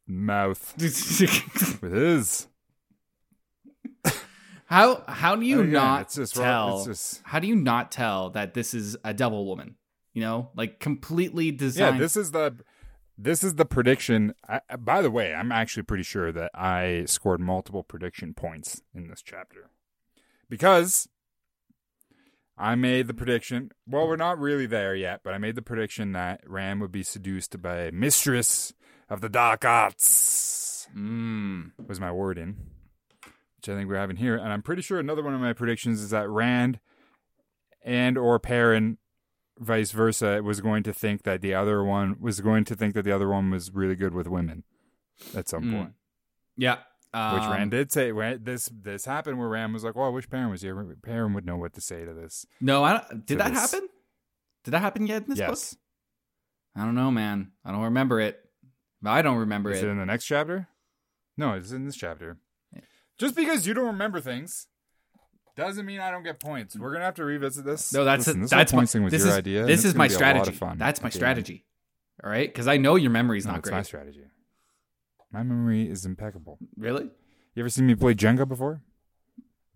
mouth 0.07 0.75
with 0.81 1.93
his. 1.93 2.47
how 4.67 5.03
how 5.09 5.35
do 5.35 5.45
you 5.45 5.59
Again, 5.63 5.73
not 5.73 6.09
tell? 6.33 6.85
Just, 6.85 7.21
How 7.25 7.41
do 7.41 7.49
you 7.49 7.57
not 7.57 7.91
tell 7.91 8.31
that 8.31 8.55
this 8.55 8.75
is 8.75 8.97
a 9.03 9.13
devil 9.13 9.45
woman? 9.45 9.75
You 10.13 10.21
know, 10.23 10.51
like 10.55 10.79
completely 10.79 11.51
designed. 11.51 11.97
yeah, 11.97 12.01
this 12.01 12.17
is 12.17 12.31
the 12.31 12.55
this 13.17 13.45
is 13.45 13.55
the 13.55 13.65
prediction. 13.65 14.35
I, 14.49 14.61
by 14.77 15.03
the 15.03 15.11
way, 15.11 15.35
I'm 15.35 15.53
actually 15.53 15.85
pretty 15.85 16.03
sure 16.03 16.33
that 16.33 16.51
I 16.55 17.05
scored 17.07 17.41
multiple 17.41 17.83
prediction 17.83 18.35
points 18.35 18.83
in 18.95 19.09
this 19.09 19.23
chapter 19.23 19.71
because 20.49 21.09
I 22.57 22.75
made 22.75 23.07
the 23.07 23.15
prediction. 23.15 23.71
Well, 23.87 24.07
we're 24.07 24.17
not 24.17 24.39
really 24.39 24.67
there 24.67 24.95
yet, 24.95 25.21
but 25.25 25.35
I 25.35 25.39
made 25.39 25.57
the 25.57 25.63
prediction 25.63 26.13
that 26.13 26.41
Ram 26.47 26.81
would 26.81 26.93
be 26.93 27.03
seduced 27.03 27.61
by 27.61 27.79
a 27.79 27.93
mistress 27.93 28.73
of 29.09 29.21
the 29.21 29.29
dark 29.29 29.65
arts. 29.65 30.89
Mm. 30.97 31.73
Was 31.87 32.01
my 32.01 32.13
wording, 32.13 32.57
which 33.57 33.69
I 33.69 33.75
think 33.75 33.89
we're 33.89 33.97
having 33.97 34.17
here, 34.17 34.37
and 34.37 34.53
I'm 34.53 34.63
pretty 34.63 34.83
sure 34.83 35.01
another 35.01 35.23
one 35.23 35.35
of 35.35 35.41
my 35.41 35.53
predictions 35.53 36.01
is 36.01 36.11
that 36.11 36.29
Rand 36.29 36.79
and 37.83 38.17
or 38.17 38.39
Perrin 38.39 38.99
vice 39.59 39.93
versa 39.93 40.43
was 40.43 40.61
going 40.61 40.83
to 40.83 40.93
think 40.93 41.23
that 41.23 41.41
the 41.41 41.55
other 41.55 41.83
one 41.85 42.17
was 42.21 42.41
going 42.41 42.65
to 42.65 42.75
think 42.75 42.95
that 42.95 43.03
the 43.05 43.13
other 43.13 43.29
one 43.29 43.51
was 43.51 43.71
really 43.73 43.95
good 43.97 44.15
with 44.15 44.27
women 44.27 44.65
at 45.35 45.49
some 45.49 45.65
Mm. 45.65 45.73
point. 45.77 45.93
Yeah. 46.57 46.77
Which 46.77 47.43
Um, 47.43 47.53
Rand 47.53 47.71
did 47.71 47.93
say. 47.93 48.11
This 48.39 48.69
this 48.73 49.05
happened 49.05 49.39
where 49.39 49.49
Rand 49.49 49.73
was 49.73 49.85
like, 49.85 49.95
"Well, 49.95 50.07
I 50.07 50.09
wish 50.09 50.29
Perrin 50.29 50.51
was 50.51 50.63
here. 50.63 50.75
Perrin 51.01 51.33
would 51.35 51.47
know 51.47 51.57
what 51.57 51.73
to 51.75 51.81
say 51.81 52.05
to 52.05 52.13
this." 52.13 52.45
No, 52.61 52.83
I 52.83 52.95
don't, 52.99 53.25
did 53.25 53.39
that 53.39 53.51
this. 53.55 53.71
happen? 53.73 53.89
Did 54.65 54.73
that 54.73 54.81
happen 54.81 55.07
yet 55.07 55.23
in 55.23 55.29
this 55.31 55.39
yes, 55.39 55.75
book? 55.75 55.81
I 56.75 56.85
don't 56.85 56.97
know, 56.97 57.13
man. 57.13 57.53
I 57.65 57.71
don't 57.71 57.83
remember 57.85 58.19
it. 58.21 58.41
I 59.05 59.23
don't 59.23 59.37
remember 59.37 59.71
is 59.71 59.81
it. 59.81 59.87
it 59.87 59.91
in 59.91 59.99
the 59.99 60.07
next 60.07 60.25
chapter? 60.25 60.67
No, 61.37 61.53
it's 61.53 61.71
in 61.71 61.85
this 61.85 61.95
chapter. 61.97 62.39
Just 63.17 63.37
because 63.37 63.65
you 63.65 63.75
don't 63.75 63.87
remember 63.87 64.21
things 64.21 64.67
doesn't 65.57 65.87
mean 65.87 66.01
I 66.01 66.11
don't 66.11 66.23
get 66.23 66.41
points. 66.41 66.77
We're 66.77 66.93
gonna 66.93 67.05
have 67.05 67.15
to 67.17 67.25
revisit 67.25 67.65
this. 67.65 67.93
No, 67.93 68.05
that's 68.05 68.27
Listen, 68.27 68.41
a, 68.41 68.45
this 68.45 68.51
that's 68.51 68.73
my 68.73 68.79
points 68.79 68.93
thing 68.93 69.03
was 69.05 69.11
this 69.13 69.23
your 69.23 69.31
is 69.33 69.39
idea. 69.39 69.61
and 69.61 69.69
this 69.69 69.85
is 69.85 69.95
my 69.95 70.09
be 70.09 70.15
a 70.15 70.19
lot 70.19 70.37
of 70.37 70.37
strategy. 70.43 70.57
fun 70.59 70.79
That's 70.79 71.01
my 71.01 71.07
at 71.09 71.13
the 71.13 71.17
end. 71.17 71.21
strategy. 71.21 71.65
All 72.23 72.31
right, 72.31 72.49
because 72.49 72.67
I 72.69 72.77
know 72.77 72.97
your 72.97 73.11
memory's 73.11 73.45
No, 73.47 73.53
not 73.53 73.59
it's 73.61 73.69
great. 73.69 73.77
my 73.79 73.83
strategy. 73.83 74.25
My 75.33 75.43
memory 75.43 75.89
is 75.91 76.05
impeccable. 76.07 76.59
Really? 76.77 77.05
You 77.55 77.61
ever 77.63 77.69
seen 77.69 77.87
me 77.87 77.95
play 77.95 78.15
Jenga 78.15 78.47
before? 78.49 78.83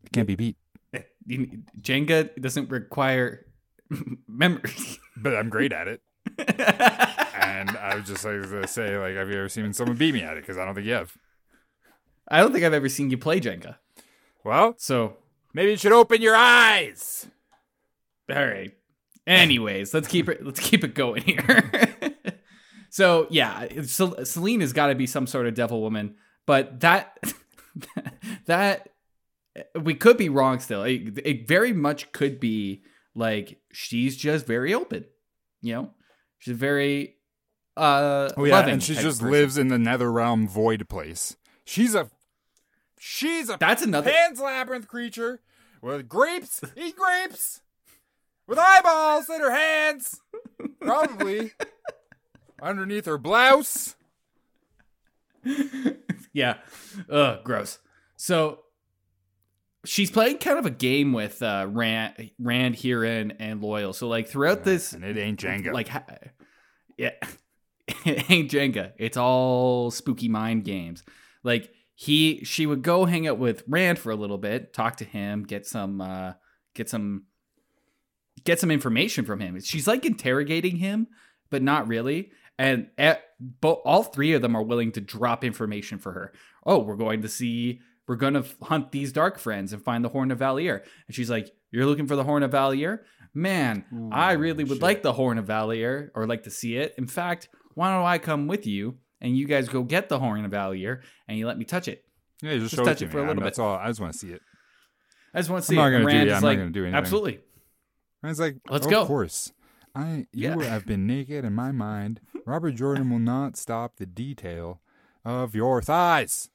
It 0.04 0.12
can't 0.12 0.26
be 0.28 0.36
beat. 0.36 0.56
Jenga 1.28 2.40
doesn't 2.40 2.70
require 2.70 3.46
memory. 4.28 4.70
But 5.16 5.34
I'm 5.36 5.48
great 5.48 5.72
at 5.72 5.88
it. 5.88 6.00
And 7.40 7.70
I 7.78 7.96
was 7.96 8.04
just 8.06 8.24
like 8.24 8.42
to 8.42 8.66
say, 8.68 8.98
like, 8.98 9.14
have 9.16 9.28
you 9.30 9.36
ever 9.38 9.48
seen 9.48 9.72
someone 9.72 9.96
beat 9.96 10.12
me 10.12 10.22
at 10.22 10.36
it? 10.36 10.42
Because 10.42 10.58
I 10.58 10.64
don't 10.64 10.74
think 10.74 10.86
you 10.86 10.92
have. 10.92 11.12
I 12.28 12.40
don't 12.40 12.52
think 12.52 12.62
I've 12.64 12.74
ever 12.74 12.88
seen 12.90 13.10
you 13.10 13.16
play 13.18 13.40
Jenga. 13.40 13.76
Well, 14.44 14.74
So, 14.76 15.16
maybe 15.58 15.72
you 15.72 15.76
should 15.76 15.90
open 15.90 16.22
your 16.22 16.36
eyes. 16.36 17.26
all 18.30 18.46
right. 18.46 18.72
Anyways, 19.26 19.92
let's 19.92 20.06
keep 20.06 20.28
it 20.28 20.44
let's 20.46 20.60
keep 20.60 20.84
it 20.84 20.94
going 20.94 21.22
here. 21.22 21.68
so, 22.90 23.26
yeah, 23.28 23.66
Cel- 23.82 24.24
Selene 24.24 24.60
has 24.60 24.72
got 24.72 24.86
to 24.86 24.94
be 24.94 25.06
some 25.06 25.26
sort 25.26 25.46
of 25.46 25.54
devil 25.54 25.82
woman, 25.82 26.14
but 26.46 26.78
that 26.80 27.18
that 28.46 28.88
we 29.82 29.94
could 29.94 30.16
be 30.16 30.28
wrong 30.28 30.60
still. 30.60 30.84
It, 30.84 31.18
it 31.24 31.48
very 31.48 31.72
much 31.72 32.12
could 32.12 32.38
be 32.38 32.84
like 33.16 33.60
she's 33.72 34.16
just 34.16 34.46
very 34.46 34.72
open. 34.72 35.06
You 35.60 35.74
know? 35.74 35.90
She's 36.38 36.56
very 36.56 37.16
uh 37.76 38.30
Oh 38.36 38.44
yeah, 38.44 38.64
and 38.64 38.82
she 38.82 38.94
just 38.94 39.20
person. 39.20 39.30
lives 39.32 39.58
in 39.58 39.68
the 39.68 39.78
nether 39.78 40.10
realm 40.10 40.46
void 40.46 40.88
place. 40.88 41.36
She's 41.64 41.96
a 41.96 42.08
she's 42.98 43.48
a 43.48 43.56
That's 43.58 43.82
another 43.82 44.10
Pan's 44.10 44.40
labyrinth 44.40 44.88
creature 44.88 45.40
with 45.82 46.08
grapes, 46.08 46.60
eat 46.76 46.96
grapes, 46.96 47.60
with 48.46 48.58
eyeballs 48.58 49.28
in 49.28 49.40
her 49.40 49.52
hands, 49.52 50.20
probably 50.80 51.52
underneath 52.60 53.06
her 53.06 53.18
blouse. 53.18 53.96
yeah. 56.32 56.56
Ugh, 57.10 57.38
gross. 57.44 57.78
So 58.16 58.60
she's 59.84 60.10
playing 60.10 60.38
kind 60.38 60.58
of 60.58 60.66
a 60.66 60.70
game 60.70 61.12
with 61.12 61.42
uh, 61.42 61.66
Rand, 61.68 62.30
Rand, 62.38 62.76
Hurin, 62.76 63.36
and 63.38 63.60
Loial. 63.62 63.94
So 63.94 64.08
like 64.08 64.28
throughout 64.28 64.64
this, 64.64 64.92
and 64.92 65.04
it 65.04 65.16
ain't 65.16 65.40
Jenga. 65.40 65.72
like, 65.72 65.88
ha- 65.88 66.04
yeah, 66.96 67.12
it 68.04 68.30
ain't 68.30 68.50
Jenga. 68.50 68.92
It's 68.98 69.16
all 69.16 69.90
spooky 69.90 70.28
mind 70.28 70.64
games. 70.64 71.02
Like 71.44 71.72
he, 72.00 72.44
she 72.44 72.64
would 72.64 72.82
go 72.82 73.06
hang 73.06 73.26
out 73.26 73.38
with 73.38 73.64
Rand 73.66 73.98
for 73.98 74.12
a 74.12 74.14
little 74.14 74.38
bit, 74.38 74.72
talk 74.72 74.98
to 74.98 75.04
him, 75.04 75.42
get 75.42 75.66
some, 75.66 76.00
uh, 76.00 76.34
get 76.72 76.88
some, 76.88 77.24
get 78.44 78.60
some 78.60 78.70
information 78.70 79.24
from 79.24 79.40
him. 79.40 79.60
She's 79.60 79.88
like 79.88 80.04
interrogating 80.04 80.76
him, 80.76 81.08
but 81.50 81.60
not 81.60 81.88
really. 81.88 82.30
And 82.56 82.86
at, 82.98 83.24
but 83.60 83.80
all 83.84 84.04
three 84.04 84.32
of 84.34 84.42
them 84.42 84.54
are 84.54 84.62
willing 84.62 84.92
to 84.92 85.00
drop 85.00 85.42
information 85.42 85.98
for 85.98 86.12
her. 86.12 86.32
Oh, 86.64 86.78
we're 86.78 86.94
going 86.94 87.22
to 87.22 87.28
see, 87.28 87.80
we're 88.06 88.14
going 88.14 88.34
to 88.34 88.44
hunt 88.62 88.92
these 88.92 89.12
dark 89.12 89.36
friends 89.40 89.72
and 89.72 89.82
find 89.82 90.04
the 90.04 90.10
Horn 90.10 90.30
of 90.30 90.38
Valere. 90.38 90.84
And 91.08 91.16
she's 91.16 91.28
like, 91.30 91.50
You're 91.72 91.86
looking 91.86 92.06
for 92.06 92.14
the 92.14 92.22
Horn 92.22 92.44
of 92.44 92.52
Valere? 92.52 93.04
Man, 93.34 93.84
Ooh, 93.92 94.10
I 94.12 94.34
really 94.34 94.62
would 94.62 94.76
shit. 94.76 94.82
like 94.82 95.02
the 95.02 95.14
Horn 95.14 95.36
of 95.36 95.46
Valere 95.46 96.12
or 96.14 96.28
like 96.28 96.44
to 96.44 96.50
see 96.52 96.76
it. 96.76 96.94
In 96.96 97.08
fact, 97.08 97.48
why 97.74 97.92
don't 97.92 98.06
I 98.06 98.18
come 98.18 98.46
with 98.46 98.68
you 98.68 98.98
and 99.20 99.36
you 99.36 99.46
guys 99.46 99.68
go 99.68 99.82
get 99.82 100.08
the 100.08 100.18
Horn 100.18 100.44
of 100.44 100.50
Valere 100.50 101.02
and 101.26 101.38
you 101.38 101.46
let 101.46 101.58
me 101.58 101.64
touch 101.64 101.88
it? 101.88 102.04
yeah, 102.42 102.52
just, 102.54 102.62
just 102.70 102.74
show 102.76 102.84
touch 102.84 103.02
it 103.02 103.06
it 103.06 103.06
to 103.08 103.12
for 103.12 103.18
a 103.18 103.22
little 103.22 103.36
I'm- 103.36 103.44
That's 103.44 103.58
all. 103.58 103.76
I 103.76 103.88
just 103.88 104.00
want 104.00 104.12
to 104.12 104.18
see 104.18 104.30
it. 104.30 104.40
I 105.34 105.38
just 105.40 105.50
want 105.50 105.64
to 105.64 105.66
I'm 105.66 105.68
see 105.68 105.76
not 105.76 105.90
gonna 105.90 106.04
do- 106.10 106.16
yeah, 106.16 106.22
I'm 106.36 106.42
not 106.42 106.42
like, 106.44 106.58
gonna 106.58 106.70
do 106.70 106.82
anything. 106.84 106.94
Absolutely. 106.98 107.40
And 108.22 108.30
it's 108.30 108.40
like, 108.40 108.56
Let's 108.68 108.86
of 108.86 108.90
go. 108.92 109.06
course, 109.06 109.52
I 109.94 110.26
you 110.32 110.48
Yeah. 110.60 110.62
have 110.64 110.86
been 110.86 111.06
naked 111.06 111.44
in 111.44 111.52
my 111.54 111.70
mind. 111.72 112.20
Robert 112.46 112.72
Jordan 112.72 113.10
will 113.10 113.18
not 113.18 113.56
stop 113.56 113.96
the 113.96 114.06
detail 114.06 114.80
of 115.24 115.54
your 115.54 115.82
thighs. 115.82 116.48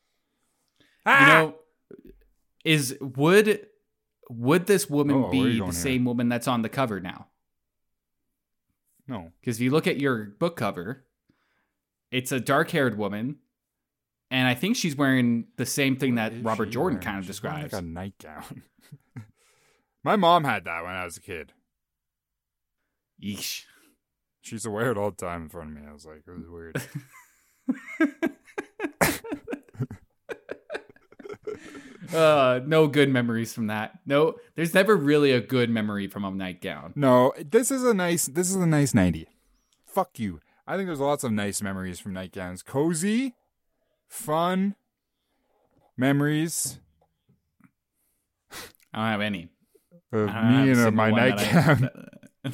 Ah! 1.05 1.19
You 1.21 1.27
know, 1.27 1.55
is 2.65 2.97
would 3.01 3.67
would 4.29 4.65
this 4.67 4.89
woman 4.89 5.15
Oh, 5.17 5.19
where 5.19 5.27
are 5.29 5.33
you 5.35 5.43
be 5.53 5.59
the 5.59 5.63
here? 5.65 5.71
same 5.73 6.05
woman 6.05 6.29
that's 6.29 6.47
on 6.47 6.61
the 6.63 6.69
cover 6.69 6.99
now? 6.99 7.27
no, 9.07 9.31
Because 9.41 9.57
if 9.57 9.61
you 9.61 9.69
look 9.71 9.85
at 9.85 9.99
your 9.99 10.23
book 10.25 10.55
cover, 10.55 11.05
it's 12.13 12.31
a 12.31 12.39
dark 12.39 12.69
haired 12.71 12.97
woman. 12.97 13.37
And 14.31 14.47
I 14.47 14.55
think 14.55 14.75
she's 14.77 14.95
wearing 14.95 15.45
the 15.57 15.65
same 15.65 15.95
thing 15.97 16.15
that 16.15 16.33
Robert 16.41 16.67
Jordan 16.67 16.95
wearing? 16.97 17.05
kind 17.05 17.17
of 17.19 17.23
She's 17.25 17.35
describes. 17.35 17.73
like 17.73 17.81
a 17.81 17.85
nightgown. 17.85 18.63
my 20.03 20.15
mom 20.15 20.43
had 20.43 20.63
that 20.65 20.83
when 20.83 20.93
I 20.93 21.03
was 21.05 21.17
a 21.17 21.21
kid. 21.21 21.53
Yeesh. 23.21 23.65
She 24.41 24.55
used 24.55 24.65
to 24.65 24.71
wear 24.71 24.89
it 24.91 24.97
all 24.97 25.11
the 25.11 25.17
time 25.17 25.43
in 25.43 25.49
front 25.49 25.69
of 25.69 25.75
me. 25.75 25.81
I 25.87 25.93
was 25.93 26.05
like, 26.05 26.23
it 26.27 26.31
was 26.31 26.49
weird. 26.49 26.81
Uh, 32.13 32.59
no 32.67 32.85
good 32.87 33.09
memories 33.09 33.53
from 33.53 33.67
that. 33.67 33.97
No, 34.05 34.35
there's 34.55 34.73
never 34.73 34.95
really 34.95 35.31
a 35.31 35.41
good 35.41 35.69
memory 35.69 36.07
from 36.07 36.23
a 36.25 36.29
nightgown. 36.31 36.93
no, 36.95 37.33
this 37.49 37.71
is 37.71 37.83
a 37.83 37.93
nice. 37.93 38.27
This 38.27 38.49
is 38.51 38.55
a 38.55 38.67
nice 38.67 38.93
ninety. 38.93 39.27
Fuck 39.87 40.19
you. 40.19 40.39
I 40.65 40.77
think 40.77 40.87
there's 40.87 40.99
lots 40.99 41.23
of 41.23 41.31
nice 41.31 41.61
memories 41.61 41.99
from 41.99 42.13
nightgowns. 42.13 42.63
Cozy, 42.63 43.35
fun 44.07 44.75
memories 45.97 46.79
I 48.93 48.99
don't 48.99 49.11
have 49.11 49.21
any. 49.21 49.49
of 50.11 50.27
me 50.27 50.69
and 50.69 50.75
single 50.75 50.91
my 50.91 51.07
I- 51.07 51.11
nightgown. 51.11 51.89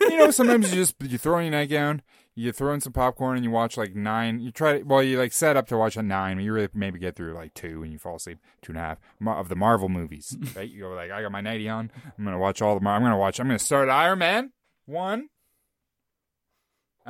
you 0.00 0.18
know, 0.18 0.30
sometimes 0.30 0.70
you 0.70 0.80
just 0.80 0.94
you 1.00 1.18
throw 1.18 1.38
in 1.38 1.44
your 1.44 1.52
nightgown, 1.52 2.02
you 2.34 2.52
throw 2.52 2.72
in 2.72 2.80
some 2.80 2.92
popcorn, 2.92 3.36
and 3.36 3.44
you 3.44 3.50
watch 3.50 3.76
like 3.76 3.94
nine. 3.94 4.40
You 4.40 4.50
try 4.50 4.78
to 4.78 4.82
well, 4.84 5.02
you 5.02 5.18
like 5.18 5.32
set 5.32 5.56
up 5.56 5.66
to 5.68 5.76
watch 5.76 5.96
a 5.96 6.02
nine, 6.02 6.36
but 6.36 6.44
you 6.44 6.52
really 6.52 6.68
maybe 6.74 6.98
get 6.98 7.14
through 7.16 7.34
like 7.34 7.54
two, 7.54 7.82
and 7.82 7.92
you 7.92 7.98
fall 7.98 8.16
asleep 8.16 8.38
two 8.62 8.72
and 8.72 8.78
a 8.78 8.82
half 8.82 8.98
of 9.26 9.48
the 9.48 9.56
Marvel 9.56 9.88
movies. 9.88 10.36
right? 10.56 10.68
You 10.68 10.80
go 10.80 10.90
like, 10.90 11.10
I 11.10 11.22
got 11.22 11.30
my 11.32 11.40
nighty 11.40 11.68
on. 11.68 11.90
I'm 12.18 12.24
gonna 12.24 12.38
watch 12.38 12.60
all 12.62 12.74
the. 12.74 12.80
Mar- 12.80 12.96
I'm 12.96 13.02
gonna 13.02 13.18
watch. 13.18 13.38
I'm 13.38 13.46
gonna 13.46 13.58
start 13.58 13.88
Iron 13.88 14.18
Man 14.18 14.52
one, 14.86 15.28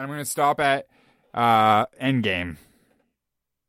I'm 0.00 0.08
gonna 0.08 0.24
stop 0.24 0.60
at 0.60 0.86
uh 1.34 1.86
Endgame. 2.00 2.56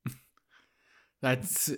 That's 1.22 1.72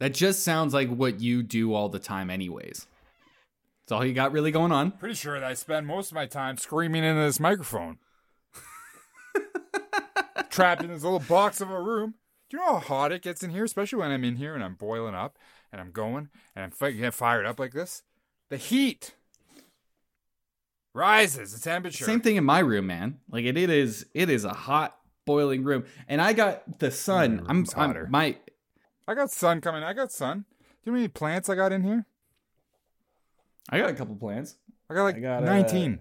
that 0.00 0.14
just 0.14 0.42
sounds 0.42 0.72
like 0.74 0.88
what 0.88 1.20
you 1.20 1.42
do 1.42 1.74
all 1.74 1.88
the 1.88 1.98
time, 1.98 2.30
anyways. 2.30 2.86
That's 3.82 3.92
all 3.92 4.04
you 4.04 4.14
got 4.14 4.32
really 4.32 4.50
going 4.50 4.72
on. 4.72 4.92
Pretty 4.92 5.14
sure 5.14 5.38
that 5.38 5.46
I 5.46 5.54
spend 5.54 5.86
most 5.86 6.10
of 6.10 6.14
my 6.14 6.26
time 6.26 6.56
screaming 6.56 7.04
into 7.04 7.20
this 7.20 7.38
microphone. 7.38 7.98
Trapped 10.50 10.82
in 10.82 10.88
this 10.88 11.02
little 11.02 11.20
box 11.20 11.60
of 11.60 11.70
a 11.70 11.80
room. 11.80 12.14
Do 12.48 12.56
you 12.56 12.62
know 12.62 12.74
how 12.74 12.80
hot 12.80 13.12
it 13.12 13.22
gets 13.22 13.42
in 13.42 13.50
here? 13.50 13.64
Especially 13.64 13.98
when 13.98 14.10
I'm 14.10 14.24
in 14.24 14.36
here 14.36 14.54
and 14.54 14.64
I'm 14.64 14.74
boiling 14.74 15.14
up 15.14 15.38
and 15.70 15.80
I'm 15.80 15.90
going 15.90 16.30
and 16.56 16.64
I'm 16.64 16.72
getting 16.80 17.10
fired 17.10 17.44
up 17.44 17.60
like 17.60 17.72
this. 17.72 18.02
The 18.48 18.56
heat 18.56 19.14
rises 20.94 21.52
the 21.52 21.60
temperature. 21.60 22.04
Same 22.04 22.20
thing 22.20 22.36
in 22.36 22.44
my 22.44 22.60
room, 22.60 22.86
man. 22.86 23.18
Like 23.28 23.44
it, 23.44 23.58
it 23.58 23.68
is, 23.68 24.06
it 24.14 24.30
is 24.30 24.44
a 24.44 24.52
hot, 24.54 24.96
boiling 25.26 25.64
room, 25.64 25.84
and 26.08 26.20
I 26.20 26.32
got 26.32 26.78
the 26.78 26.90
sun. 26.90 27.44
I'm, 27.48 27.64
hotter. 27.66 28.04
I'm 28.06 28.10
my. 28.10 28.36
I 29.06 29.14
got 29.14 29.30
sun 29.30 29.60
coming. 29.60 29.82
I 29.82 29.92
got 29.92 30.10
sun. 30.12 30.44
Do 30.58 30.90
you 30.90 30.92
know 30.92 30.96
how 30.96 31.00
many 31.00 31.08
plants 31.08 31.48
I 31.50 31.54
got 31.54 31.72
in 31.72 31.82
here? 31.82 32.06
I 33.68 33.78
got 33.78 33.90
a 33.90 33.94
couple 33.94 34.14
plants. 34.16 34.56
I 34.88 34.94
got 34.94 35.04
like 35.04 35.16
I 35.16 35.20
got, 35.20 35.42
uh, 35.42 35.46
19. 35.46 35.98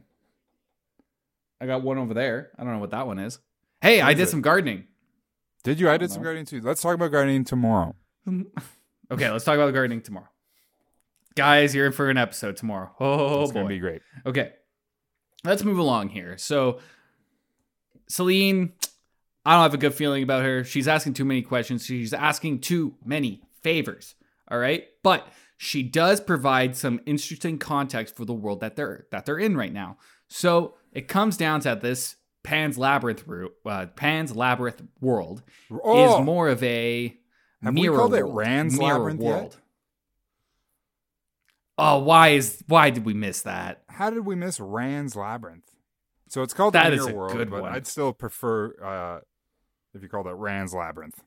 I 1.62 1.66
got 1.66 1.82
one 1.82 1.98
over 1.98 2.14
there. 2.14 2.52
I 2.58 2.64
don't 2.64 2.74
know 2.74 2.80
what 2.80 2.92
that 2.92 3.08
one 3.08 3.20
is. 3.20 3.40
Hey, 3.82 4.00
What 4.00 4.08
I 4.08 4.12
is 4.12 4.18
did 4.18 4.24
it? 4.24 4.30
some 4.30 4.42
gardening. 4.42 4.86
Did 5.64 5.80
you? 5.80 5.90
I 5.90 5.94
did 5.94 6.08
don't 6.08 6.16
some 6.16 6.24
gardening 6.24 6.46
too. 6.46 6.62
Let's 6.62 6.82
talk 6.82 6.94
about 6.96 7.12
gardening 7.12 7.44
tomorrow. 7.46 7.96
Okay, 9.12 9.30
let's 9.30 9.44
talk 9.44 9.56
about 9.56 9.68
the 9.68 9.74
gardening 9.74 10.02
tomorrow. 10.02 10.30
Guys, 11.36 11.76
you're 11.76 11.86
in 11.86 11.92
for 11.92 12.10
an 12.10 12.18
episode 12.18 12.56
tomorrow. 12.56 12.90
Oh 13.00 13.44
it's 13.44 13.52
boy. 13.52 13.60
gonna 13.60 13.70
be 13.70 13.78
great. 13.78 14.02
Okay. 14.26 14.54
Let's 15.44 15.64
move 15.64 15.78
along 15.78 16.10
here. 16.10 16.38
So 16.38 16.80
Selene, 18.08 18.74
I 19.46 19.54
don't 19.54 19.64
have 19.64 19.74
a 19.74 19.78
good 19.78 19.94
feeling 19.94 20.24
about 20.24 20.44
her. 20.44 20.64
She's 20.64 20.88
asking 20.88 21.14
too 21.14 21.26
many 21.26 21.42
questions. 21.42 21.86
She's 21.86 22.14
asking 22.14 22.60
too 22.60 22.96
many 23.04 23.42
favors. 23.62 24.16
All 24.50 24.58
right? 24.60 24.86
But 25.04 25.28
she 25.58 25.84
does 25.84 26.20
provide 26.22 26.76
some 26.76 27.00
interesting 27.06 27.58
context 27.58 28.16
for 28.16 28.26
the 28.26 28.34
world 28.34 28.60
that 28.62 28.76
they're 28.76 29.08
that 29.12 29.26
they're 29.26 29.40
in 29.40 29.56
right 29.58 29.74
now. 29.74 29.98
So 30.28 30.76
it 30.92 31.08
comes 31.08 31.38
down 31.38 31.62
to 31.62 31.78
this 31.82 32.16
Pan's 32.44 32.78
Labyrinth 32.78 33.26
route, 33.26 33.54
uh, 33.66 33.86
Pan's 33.96 34.36
Labyrinth 34.36 34.82
world 35.00 35.44
Oh, 35.72 36.20
is 36.20 36.26
more 36.26 36.50
of 36.50 36.62
a 36.64 37.18
Have 37.64 37.74
we 37.74 37.82
mirror 37.84 37.98
called 37.98 38.16
it 38.16 38.24
world, 38.24 38.36
Rand's 38.36 38.78
mirror 38.78 38.94
Labyrinth 39.12 39.22
yet? 39.24 39.58
Oh, 41.78 42.00
why 42.00 42.30
is 42.30 42.64
why 42.68 42.90
did 42.90 43.06
we 43.06 43.14
miss 43.14 43.42
that? 43.44 43.84
how 43.90 44.10
did 44.10 44.26
we 44.26 44.36
miss 44.36 44.60
Rand's 44.60 45.16
Labyrinth? 45.16 45.70
So 46.30 46.42
it's 46.42 46.54
called 46.54 46.74
That 46.74 46.90
the 46.90 46.96
is 46.96 47.06
Mirror 47.06 47.12
a 47.12 47.16
World, 47.18 47.34
good 47.34 47.50
but 47.52 47.62
one. 47.62 47.72
I'd 47.74 47.86
still 47.88 48.12
prefer 48.14 48.74
uh, 48.84 49.20
if 49.94 50.02
you 50.02 50.10
call 50.10 50.24
that 50.24 50.36
Rand's 50.36 50.74
Labyrinth. 50.74 51.22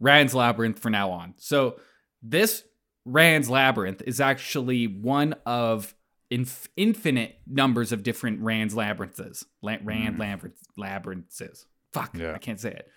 Rand's 0.00 0.34
Labyrinth 0.34 0.78
for 0.78 0.90
now 0.90 1.10
on. 1.10 1.34
So 1.38 1.80
this 2.22 2.62
Rand's 3.04 3.50
Labyrinth 3.50 4.02
is 4.06 4.20
actually 4.20 4.86
one 4.86 5.34
of 5.46 5.94
inf- 6.30 6.68
infinite 6.76 7.40
numbers 7.46 7.90
of 7.90 8.02
different 8.04 8.40
Rand's 8.42 8.74
Labyrinths. 8.76 9.44
La- 9.62 9.76
Rand 9.82 10.16
Mm. 10.16 10.20
Labyrinth 10.20 10.58
Labyrinths. 10.76 11.66
Fuck, 11.92 12.16
Yeah. 12.16 12.32
I 12.34 12.38
can't 12.38 12.60
say 12.60 12.70
it. 12.70 12.88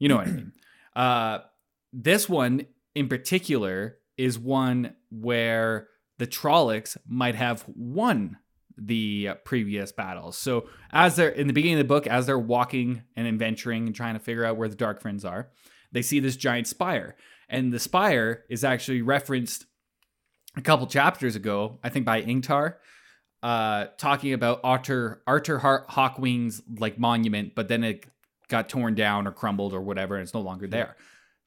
You 0.00 0.08
know 0.08 0.16
what 0.16 0.28
I 0.28 0.30
mean. 0.32 0.52
Uh, 0.96 1.38
this 1.92 2.28
one 2.28 2.66
in 2.96 3.06
particular 3.06 3.98
is 4.18 4.36
one 4.36 4.92
where 5.12 5.86
the 6.20 6.26
Trollocs 6.26 6.98
might 7.08 7.34
have 7.34 7.64
won 7.66 8.36
the 8.76 9.30
previous 9.46 9.90
battles. 9.90 10.36
So 10.36 10.68
as 10.92 11.16
they're 11.16 11.30
in 11.30 11.46
the 11.46 11.54
beginning 11.54 11.78
of 11.78 11.86
the 11.86 11.94
book, 11.94 12.06
as 12.06 12.26
they're 12.26 12.38
walking 12.38 13.04
and 13.16 13.26
adventuring 13.26 13.86
and 13.86 13.96
trying 13.96 14.12
to 14.14 14.20
figure 14.20 14.44
out 14.44 14.58
where 14.58 14.68
the 14.68 14.76
Dark 14.76 15.00
Friends 15.00 15.24
are, 15.24 15.48
they 15.92 16.02
see 16.02 16.20
this 16.20 16.36
giant 16.36 16.66
spire, 16.66 17.16
and 17.48 17.72
the 17.72 17.78
spire 17.78 18.44
is 18.50 18.64
actually 18.64 19.00
referenced 19.00 19.64
a 20.58 20.60
couple 20.60 20.86
chapters 20.86 21.36
ago, 21.36 21.78
I 21.82 21.88
think 21.88 22.04
by 22.04 22.20
Ingtar, 22.20 22.74
uh, 23.42 23.86
talking 23.96 24.34
about 24.34 24.60
Arthur 24.62 25.22
Arthur 25.26 25.58
Hawkwing's 25.58 26.60
like 26.78 26.98
monument, 26.98 27.54
but 27.54 27.68
then 27.68 27.82
it 27.82 28.04
got 28.48 28.68
torn 28.68 28.94
down 28.94 29.26
or 29.26 29.32
crumbled 29.32 29.72
or 29.72 29.80
whatever, 29.80 30.16
and 30.16 30.22
it's 30.22 30.34
no 30.34 30.42
longer 30.42 30.66
there. 30.66 30.96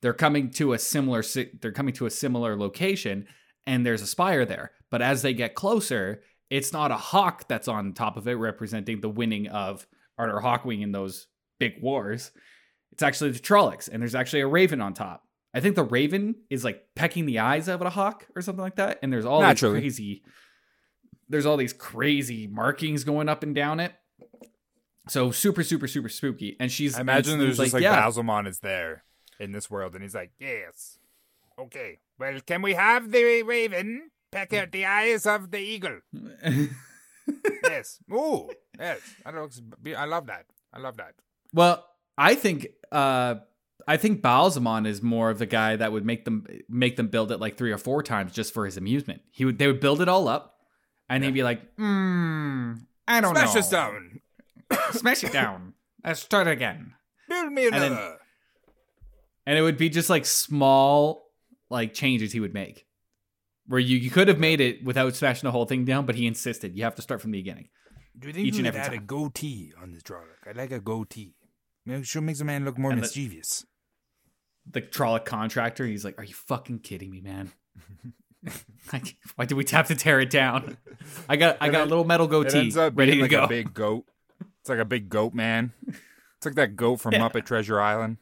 They're 0.02 0.14
coming 0.14 0.50
to 0.52 0.74
a 0.74 0.80
similar 0.80 1.24
they're 1.62 1.72
coming 1.72 1.94
to 1.94 2.08
a 2.08 2.10
similar 2.10 2.58
location, 2.58 3.28
and 3.66 3.86
there's 3.86 4.02
a 4.02 4.08
spire 4.08 4.46
there. 4.46 4.72
But 4.90 5.02
as 5.02 5.22
they 5.22 5.34
get 5.34 5.56
closer, 5.56 6.22
it's 6.50 6.74
not 6.74 6.92
a 6.92 6.98
hawk 6.98 7.48
that's 7.48 7.68
on 7.68 7.94
top 7.94 8.18
of 8.18 8.28
it, 8.28 8.34
representing 8.34 9.02
the 9.02 9.10
winning 9.10 9.48
of 9.48 9.88
Arthur 10.18 10.42
Hawkwing 10.42 10.82
in 10.82 10.92
those 10.92 11.28
big 11.60 11.82
wars. 11.82 12.32
It's 12.92 13.04
actually 13.04 13.32
the 13.32 13.40
Trollocs, 13.40 13.90
and 13.92 14.02
there's 14.02 14.16
actually 14.16 14.42
a 14.42 14.48
raven 14.48 14.82
on 14.82 14.94
top. 14.94 15.24
I 15.54 15.60
think 15.60 15.76
the 15.76 15.84
raven 15.84 16.36
is 16.50 16.64
like 16.64 16.84
pecking 16.96 17.26
the 17.26 17.40
eyes 17.40 17.70
out 17.70 17.82
of 17.82 17.88
a 17.88 17.90
hawk 17.90 18.28
or 18.36 18.42
something 18.42 18.62
like 18.62 18.76
that. 18.76 19.00
And 19.02 19.14
there's 19.14 19.26
all 19.26 19.42
Naturally. 19.42 19.82
these 19.82 19.98
crazy, 19.98 20.24
there's 21.30 21.46
all 21.46 21.58
these 21.58 21.74
crazy 21.74 22.48
markings 22.48 23.04
going 23.04 23.30
up 23.30 23.44
and 23.44 23.54
down 23.54 23.80
it. 23.80 23.94
So 25.10 25.32
super, 25.32 25.64
super, 25.64 25.88
super 25.88 26.10
spooky. 26.10 26.56
And 26.60 26.72
she's 26.72 26.96
I 26.96 27.02
imagine 27.02 27.34
and 27.34 27.42
there's 27.42 27.58
just 27.58 27.74
like 27.74 27.84
yeah, 27.84 28.02
Ba'alzamon 28.02 28.48
is 28.48 28.60
there 28.60 29.04
in 29.40 29.52
this 29.52 29.70
world, 29.70 29.94
and 29.94 30.02
he's 30.02 30.16
like, 30.16 30.32
"Yes, 30.40 30.98
okay. 31.60 32.00
Well, 32.20 32.40
can 32.46 32.62
we 32.62 32.74
have 32.74 33.12
the 33.12 33.44
raven 33.44 34.12
peck 34.32 34.54
out 34.54 34.72
the 34.72 34.86
eyes 34.86 35.26
of 35.26 35.52
the 35.52 35.60
eagle? 35.60 36.00
yes. 37.64 38.00
Ooh, 38.12 38.50
yes. 38.80 39.00
I 39.26 39.32
don't. 39.32 39.54
I 39.98 40.06
love 40.06 40.28
that. 40.28 40.46
I 40.74 40.80
love 40.80 40.98
that. 40.98 41.14
Well, 41.54 41.86
I 42.18 42.36
think 42.36 42.68
uh 42.92 43.36
I 43.88 43.98
think 43.98 44.22
Ba'alzamon 44.22 44.88
is 44.88 45.02
more 45.02 45.30
of 45.30 45.40
the 45.40 45.46
guy 45.46 45.76
that 45.76 45.92
would 45.92 46.06
make 46.06 46.26
them 46.26 46.46
make 46.70 46.96
them 46.96 47.08
build 47.08 47.32
it 47.32 47.40
like 47.40 47.58
three 47.58 47.72
or 47.72 47.78
four 47.78 48.02
times 48.04 48.32
just 48.32 48.54
for 48.54 48.66
his 48.66 48.78
amusement. 48.78 49.22
He 49.32 49.46
would 49.46 49.58
they 49.58 49.68
would 49.68 49.80
build 49.80 50.02
it 50.02 50.08
all 50.08 50.28
up 50.28 50.56
and 51.10 51.24
he'd 51.24 51.34
be 51.34 51.44
like, 51.44 51.62
hmm, 51.76 52.74
I 53.08 53.22
don't 53.22 53.36
Smash 53.36 53.46
know. 53.46 53.52
Smash 53.52 53.54
this 53.54 53.70
down. 53.70 54.22
Smash 54.92 55.24
it 55.24 55.34
down. 55.34 55.74
Let's 56.04 56.22
start 56.22 56.48
again. 56.48 56.94
Build 57.30 57.52
me 57.52 57.70
then- 57.70 57.92
another. 57.92 58.18
And 59.46 59.58
it 59.58 59.62
would 59.62 59.78
be 59.78 59.90
just 59.90 60.10
like 60.10 60.26
small 60.26 61.30
like 61.74 61.94
changes 61.94 62.32
he 62.32 62.40
would 62.40 62.54
make. 62.54 62.86
Where 63.68 63.80
you, 63.80 63.98
you 63.98 64.10
could 64.10 64.28
have 64.28 64.40
made 64.40 64.62
it 64.62 64.84
without 64.84 65.16
smashing 65.16 65.48
the 65.48 65.52
whole 65.52 65.66
thing 65.66 65.86
down, 65.86 66.06
but 66.06 66.16
he 66.16 66.28
insisted 66.28 66.76
you 66.78 66.84
have 66.84 66.96
to 66.96 67.02
start 67.02 67.22
from 67.22 67.32
the 67.32 67.40
beginning. 67.40 67.70
Do 68.18 68.28
you 68.28 68.34
think 68.34 68.48
each 68.48 68.54
you 68.56 68.60
and 68.60 68.68
every 68.68 68.80
add 68.82 68.94
a 68.94 68.98
goatee 69.00 69.74
on 69.82 69.92
this 69.92 70.04
Trolloc? 70.04 70.48
I 70.48 70.52
like 70.52 70.72
a 70.72 70.80
goatee. 70.80 71.36
It 71.86 72.06
sure 72.06 72.22
makes 72.22 72.40
a 72.42 72.46
man 72.46 72.64
look 72.66 72.78
more 72.78 72.92
And 72.92 73.02
mischievous. 73.02 73.66
the 74.70 74.82
Trolloc 74.82 75.26
contractor. 75.26 75.86
He's 75.86 76.06
like, 76.06 76.18
"Are 76.20 76.24
you 76.24 76.34
fucking 76.34 76.80
kidding 76.80 77.10
me, 77.12 77.22
man? 77.22 77.52
Like, 78.92 79.16
Why 79.38 79.46
did 79.46 79.56
we 79.56 79.64
have 79.72 79.88
to 79.88 79.96
tear 79.96 80.20
it 80.20 80.30
down? 80.30 80.78
I 81.30 81.38
got 81.38 81.58
I 81.62 81.70
got 81.70 81.82
it- 81.82 81.88
a 81.88 81.90
little 81.90 82.04
metal 82.04 82.28
goatee 82.28 82.70
ready 82.72 82.94
being 82.96 83.18
to 83.18 83.22
like 83.22 83.32
go. 83.32 83.44
a 83.46 83.48
big 83.48 83.74
goat. 83.74 84.06
It's 84.60 84.70
like 84.70 84.80
a 84.80 84.86
big 84.86 85.10
goat 85.10 85.34
man. 85.34 85.72
It's 86.38 86.46
like 86.46 86.56
that 86.56 86.76
goat 86.76 86.98
from 86.98 87.14
Yeah. 87.14 87.20
Muppet 87.22 87.46
Treasure 87.46 87.80
Island. 87.80 88.18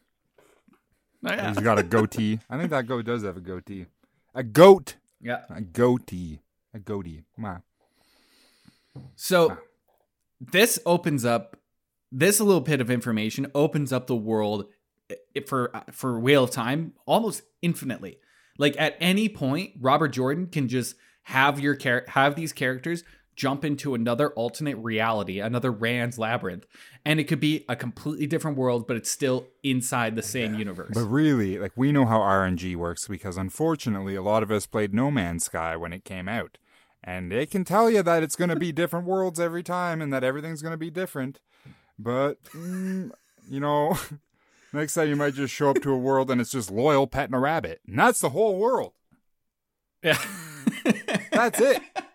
Oh, 1.25 1.31
yeah. 1.31 1.49
He's 1.49 1.59
got 1.59 1.77
a 1.79 1.83
goatee. 1.83 2.39
I 2.49 2.57
think 2.57 2.69
that 2.71 2.87
goat 2.87 3.05
does 3.05 3.23
have 3.23 3.37
a 3.37 3.41
goatee. 3.41 3.85
A 4.33 4.43
goat. 4.43 4.95
yeah. 5.21 5.41
A 5.49 5.61
goatee. 5.61 6.39
A 6.73 6.79
goatee. 6.79 7.23
Come 7.35 7.45
on. 7.45 7.61
So 9.15 9.57
this 10.39 10.79
opens 10.85 11.25
up 11.25 11.57
this 12.11 12.39
little 12.39 12.61
bit 12.61 12.81
of 12.81 12.89
information 12.89 13.47
opens 13.55 13.93
up 13.93 14.07
the 14.07 14.15
world 14.15 14.65
i- 15.09 15.41
for 15.47 15.75
uh, 15.75 15.81
for 15.91 16.19
Wheel 16.19 16.43
of 16.43 16.51
Time 16.51 16.93
almost 17.05 17.43
infinitely. 17.61 18.17
Like 18.57 18.75
at 18.79 18.95
any 18.99 19.29
point, 19.29 19.73
Robert 19.79 20.09
Jordan 20.09 20.47
can 20.47 20.67
just 20.67 20.95
have 21.23 21.59
your 21.59 21.75
char- 21.75 22.05
have 22.09 22.35
these 22.35 22.51
characters 22.51 23.03
jump 23.41 23.65
into 23.65 23.95
another 23.95 24.29
alternate 24.33 24.77
reality, 24.77 25.39
another 25.39 25.71
Rand's 25.71 26.19
labyrinth, 26.19 26.67
and 27.03 27.19
it 27.19 27.23
could 27.23 27.39
be 27.39 27.65
a 27.67 27.75
completely 27.75 28.27
different 28.27 28.55
world, 28.55 28.85
but 28.85 28.95
it's 28.95 29.09
still 29.09 29.47
inside 29.63 30.15
the 30.15 30.21
same 30.21 30.53
universe. 30.53 30.91
But 30.93 31.05
really, 31.05 31.57
like 31.57 31.71
we 31.75 31.91
know 31.91 32.05
how 32.05 32.19
RNG 32.19 32.75
works 32.75 33.07
because 33.07 33.37
unfortunately, 33.37 34.13
a 34.13 34.21
lot 34.21 34.43
of 34.43 34.51
us 34.51 34.67
played 34.67 34.93
No 34.93 35.09
Man's 35.09 35.45
Sky 35.45 35.75
when 35.75 35.91
it 35.91 36.05
came 36.05 36.29
out, 36.29 36.59
and 37.03 37.33
it 37.33 37.49
can 37.49 37.63
tell 37.63 37.89
you 37.89 38.03
that 38.03 38.21
it's 38.21 38.35
going 38.35 38.51
to 38.51 38.55
be 38.55 38.71
different 38.81 39.07
worlds 39.07 39.39
every 39.39 39.63
time 39.63 40.03
and 40.03 40.13
that 40.13 40.23
everything's 40.23 40.61
going 40.61 40.73
to 40.73 40.77
be 40.77 40.91
different. 40.91 41.39
But 41.97 42.43
mm, 42.53 43.09
you 43.49 43.59
know, 43.59 43.97
next 44.71 44.93
time 44.93 45.09
you 45.09 45.15
might 45.15 45.33
just 45.33 45.51
show 45.51 45.71
up 45.71 45.81
to 45.81 45.91
a 45.91 45.97
world 45.97 46.29
and 46.29 46.39
it's 46.39 46.51
just 46.51 46.71
Loial 46.71 47.09
petting 47.09 47.33
a 47.33 47.39
rabbit, 47.39 47.81
and 47.87 47.97
that's 47.97 48.19
the 48.19 48.29
whole 48.29 48.59
world. 48.59 48.93
yeah. 50.03 50.19
That's 51.31 51.59
it. 51.59 51.81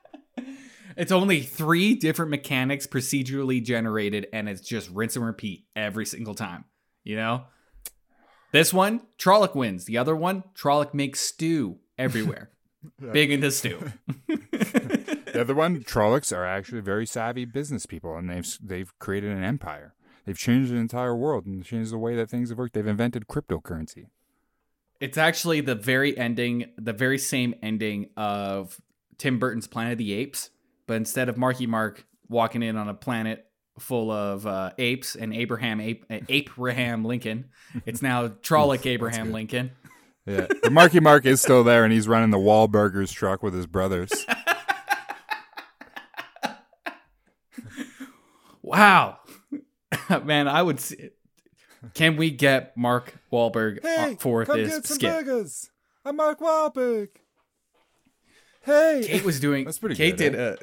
It's 0.96 1.12
only 1.12 1.42
three 1.42 1.94
different 1.94 2.30
mechanics 2.30 2.86
procedurally 2.86 3.62
generated, 3.62 4.28
and 4.32 4.48
it's 4.48 4.62
just 4.62 4.90
rinse 4.90 5.16
and 5.16 5.24
repeat 5.24 5.64
every 5.74 6.06
single 6.06 6.34
time. 6.34 6.64
You 7.04 7.16
know? 7.16 7.44
This 8.52 8.72
one, 8.72 9.02
Trolloc 9.18 9.54
wins. 9.54 9.84
The 9.84 9.98
other 9.98 10.16
one, 10.16 10.44
Trolloc 10.54 10.94
makes 10.94 11.20
stew 11.20 11.78
everywhere. 11.98 12.50
Big 13.12 13.30
into 13.30 13.50
stew. 13.50 13.92
The 15.36 15.42
other 15.42 15.54
one, 15.54 15.82
Trollocs 15.84 16.34
are 16.34 16.46
actually 16.46 16.80
very 16.80 17.04
savvy 17.04 17.44
business 17.44 17.84
people, 17.84 18.16
and 18.16 18.30
they've 18.30 18.58
they've 18.62 18.98
created 18.98 19.32
an 19.32 19.44
empire. 19.44 19.92
They've 20.24 20.38
changed 20.38 20.72
the 20.72 20.76
entire 20.76 21.14
world 21.14 21.44
and 21.44 21.62
changed 21.62 21.92
the 21.92 21.98
way 21.98 22.16
that 22.16 22.30
things 22.30 22.48
have 22.48 22.56
worked. 22.56 22.72
They've 22.72 22.86
invented 22.86 23.26
cryptocurrency. 23.28 24.06
it's 24.98 25.18
actually 25.18 25.60
the 25.60 25.74
very 25.74 26.16
ending, 26.16 26.70
the 26.78 26.94
very 26.94 27.18
same 27.18 27.54
ending 27.62 28.08
of 28.16 28.80
Tim 29.18 29.38
Burton's 29.38 29.66
Planet 29.66 29.92
of 29.92 29.98
the 29.98 30.14
Apes, 30.14 30.48
but 30.86 30.94
instead 30.94 31.28
of 31.28 31.36
Marky 31.36 31.66
Mark 31.66 32.04
walking 32.28 32.62
in 32.62 32.76
on 32.76 32.88
a 32.88 32.94
planet 32.94 33.46
full 33.78 34.10
of 34.10 34.46
uh, 34.46 34.70
apes 34.78 35.14
and 35.16 35.34
Abraham 35.34 35.80
Ape, 35.80 36.04
uh, 36.10 36.18
Abraham 36.28 37.04
Lincoln, 37.04 37.46
it's 37.84 38.02
now 38.02 38.28
Trolloc 38.42 38.86
Abraham. 38.86 39.32
Lincoln. 39.32 39.72
Yeah, 40.24 40.46
but 40.62 40.72
Marky 40.72 40.98
Mark 40.98 41.24
is 41.24 41.40
still 41.40 41.62
there, 41.62 41.84
and 41.84 41.92
he's 41.92 42.08
running 42.08 42.30
the 42.30 42.38
Wahlburgers 42.38 43.12
truck 43.12 43.42
with 43.44 43.54
his 43.54 43.66
brothers. 43.66 44.10
Wow, 48.66 49.18
man, 50.24 50.48
I 50.48 50.60
would. 50.60 50.80
See, 50.80 51.10
can 51.94 52.16
we 52.16 52.32
get 52.32 52.76
Mark 52.76 53.14
Wahlberg 53.32 53.84
uh, 53.84 54.16
for 54.18 54.44
this 54.44 54.84
skit? 54.86 55.02
burgers. 55.08 55.70
I'm 56.04 56.16
Mark 56.16 56.40
Wahlberg. 56.40 57.10
Hey, 58.66 59.02
Kate 59.06 59.24
was 59.24 59.40
doing. 59.40 59.64
That's 59.64 59.78
pretty 59.78 59.94
Kate 59.94 60.16
good, 60.18 60.32
did 60.32 60.34
a. 60.34 60.58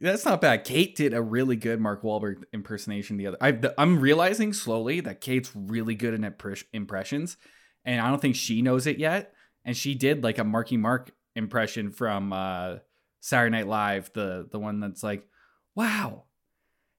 That's 0.00 0.24
not 0.24 0.40
bad. 0.40 0.64
Kate 0.64 0.96
did 0.96 1.14
a 1.14 1.22
really 1.22 1.56
good 1.56 1.80
Mark 1.80 2.02
Wahlberg 2.02 2.42
impersonation 2.52 3.16
the 3.16 3.28
other. 3.28 3.36
I, 3.40 3.56
I'm 3.78 4.00
realizing 4.00 4.52
slowly 4.52 5.00
that 5.00 5.20
Kate's 5.20 5.50
really 5.54 5.94
good 5.94 6.14
at 6.14 6.20
impres- 6.38 6.64
impressions, 6.72 7.36
and 7.84 8.00
I 8.00 8.08
don't 8.08 8.20
think 8.20 8.34
she 8.34 8.60
knows 8.62 8.86
it 8.86 8.98
yet. 8.98 9.32
And 9.64 9.76
she 9.76 9.94
did 9.94 10.24
like 10.24 10.38
a 10.38 10.44
Marky 10.44 10.76
Mark 10.76 11.12
impression 11.36 11.90
from 11.90 12.32
uh, 12.32 12.76
Saturday 13.20 13.50
Night 13.56 13.66
Live, 13.68 14.10
the 14.14 14.48
the 14.50 14.58
one 14.58 14.80
that's 14.80 15.02
like, 15.02 15.26
"Wow, 15.74 16.24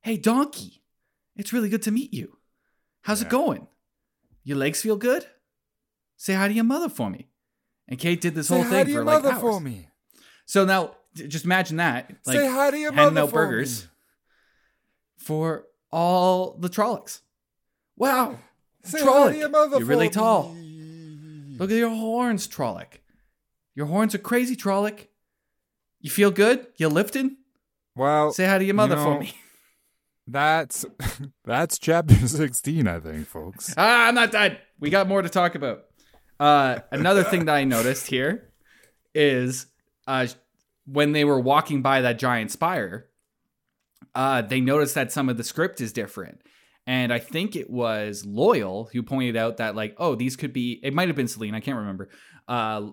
hey 0.01 0.17
Donkey, 0.17 0.84
it's 1.36 1.53
really 1.53 1.69
good 1.69 1.81
to 1.84 1.91
meet 1.91 2.13
you. 2.13 2.38
How's 3.01 3.21
Yeah. 3.21 3.27
it 3.27 3.31
going? 3.31 3.67
Your 4.43 4.58
legs 4.58 4.81
feel 4.81 4.95
good? 4.95 5.25
Say 6.17 6.34
hi 6.34 6.47
to 6.47 6.53
your 6.53 6.63
mother 6.63 6.89
for 6.89 7.10
me." 7.10 7.29
And 7.88 7.99
Kate 7.99 8.21
did 8.21 8.34
this 8.36 8.47
Say 8.47 8.55
whole 8.62 8.63
thing 8.63 8.86
to 8.86 8.91
your 8.91 9.01
for 9.01 9.05
like 9.05 9.25
hours. 9.25 9.41
for 9.41 9.60
me. 9.60 9.89
So 10.45 10.65
now, 10.65 10.95
just 11.15 11.45
imagine 11.45 11.77
that. 11.77 12.12
Like, 12.25 12.38
Say 12.38 12.47
hi 12.49 12.71
to 12.71 12.77
your 12.77 12.91
handing 12.91 13.15
mother 13.15 13.21
out 13.27 13.29
for 13.29 13.45
burgers 13.45 13.84
me. 13.84 13.89
for 15.17 15.65
all 15.91 16.55
the 16.60 16.69
Trollocs. 16.69 17.21
Wow. 17.97 18.38
Say 18.84 18.99
Trolloc, 19.01 19.23
hi 19.27 19.31
to 19.34 19.38
your 19.38 19.49
mother 19.49 19.77
you're 19.77 19.88
really 19.88 20.08
for 20.10 20.13
tall. 20.15 20.53
me. 20.53 21.55
Look 21.58 21.71
at 21.71 21.77
your 21.77 21.89
horns, 21.89 22.47
Trolloc. 22.47 22.99
Your 23.75 23.86
horns 23.88 24.13
are 24.13 24.17
crazy, 24.19 24.55
Trolloc. 24.55 25.08
You 26.01 26.10
feel 26.10 26.31
good? 26.31 26.67
You 26.77 26.89
lifting? 26.89 27.38
Well, 27.95 28.31
Say 28.31 28.45
hi 28.45 28.58
to 28.58 28.65
your 28.65 28.75
mother 28.75 28.97
for 28.97 29.13
know- 29.15 29.19
me. 29.21 29.34
that's 30.27 30.86
that's 31.45 31.79
chapter 31.79 32.27
sixteen, 32.27 32.88
I 32.88 32.99
think, 32.99 33.25
folks. 33.27 33.73
Ah, 33.77 34.08
I'm 34.08 34.15
not 34.15 34.31
done. 34.31 34.58
We 34.79 34.89
got 34.89 35.08
more 35.08 35.21
to 35.21 35.29
talk 35.29 35.55
about. 35.55 35.86
Uh, 36.39 36.79
another 36.91 37.23
thing 37.23 37.45
that 37.45 37.55
I 37.55 37.63
noticed 37.63 38.08
here 38.08 38.51
is 39.13 39.67
uh, 40.07 40.27
when 40.85 41.11
they 41.13 41.23
were 41.25 41.39
walking 41.39 41.81
by 41.81 42.01
that 42.01 42.19
giant 42.19 42.51
spire, 42.51 43.07
uh, 44.13 44.41
they 44.41 44.61
noticed 44.61 44.95
that 44.95 45.11
some 45.11 45.29
of 45.29 45.37
the 45.37 45.43
script 45.43 45.81
is 45.81 45.91
different. 45.91 46.41
And 46.87 47.11
I 47.11 47.17
think 47.19 47.55
it 47.55 47.69
was 47.69 48.23
Loial 48.25 48.91
who 48.91 49.01
pointed 49.01 49.35
out 49.35 49.57
that, 49.57 49.75
like, 49.75 49.95
oh, 49.97 50.13
these 50.15 50.35
could 50.35 50.53
be, 50.53 50.79
it 50.83 50.93
might 50.93 51.07
have 51.07 51.15
been 51.17 51.27
Selene, 51.27 51.55
I 51.55 51.59
can't 51.59 51.77
remember. 51.77 52.09
Uh, 52.47 52.89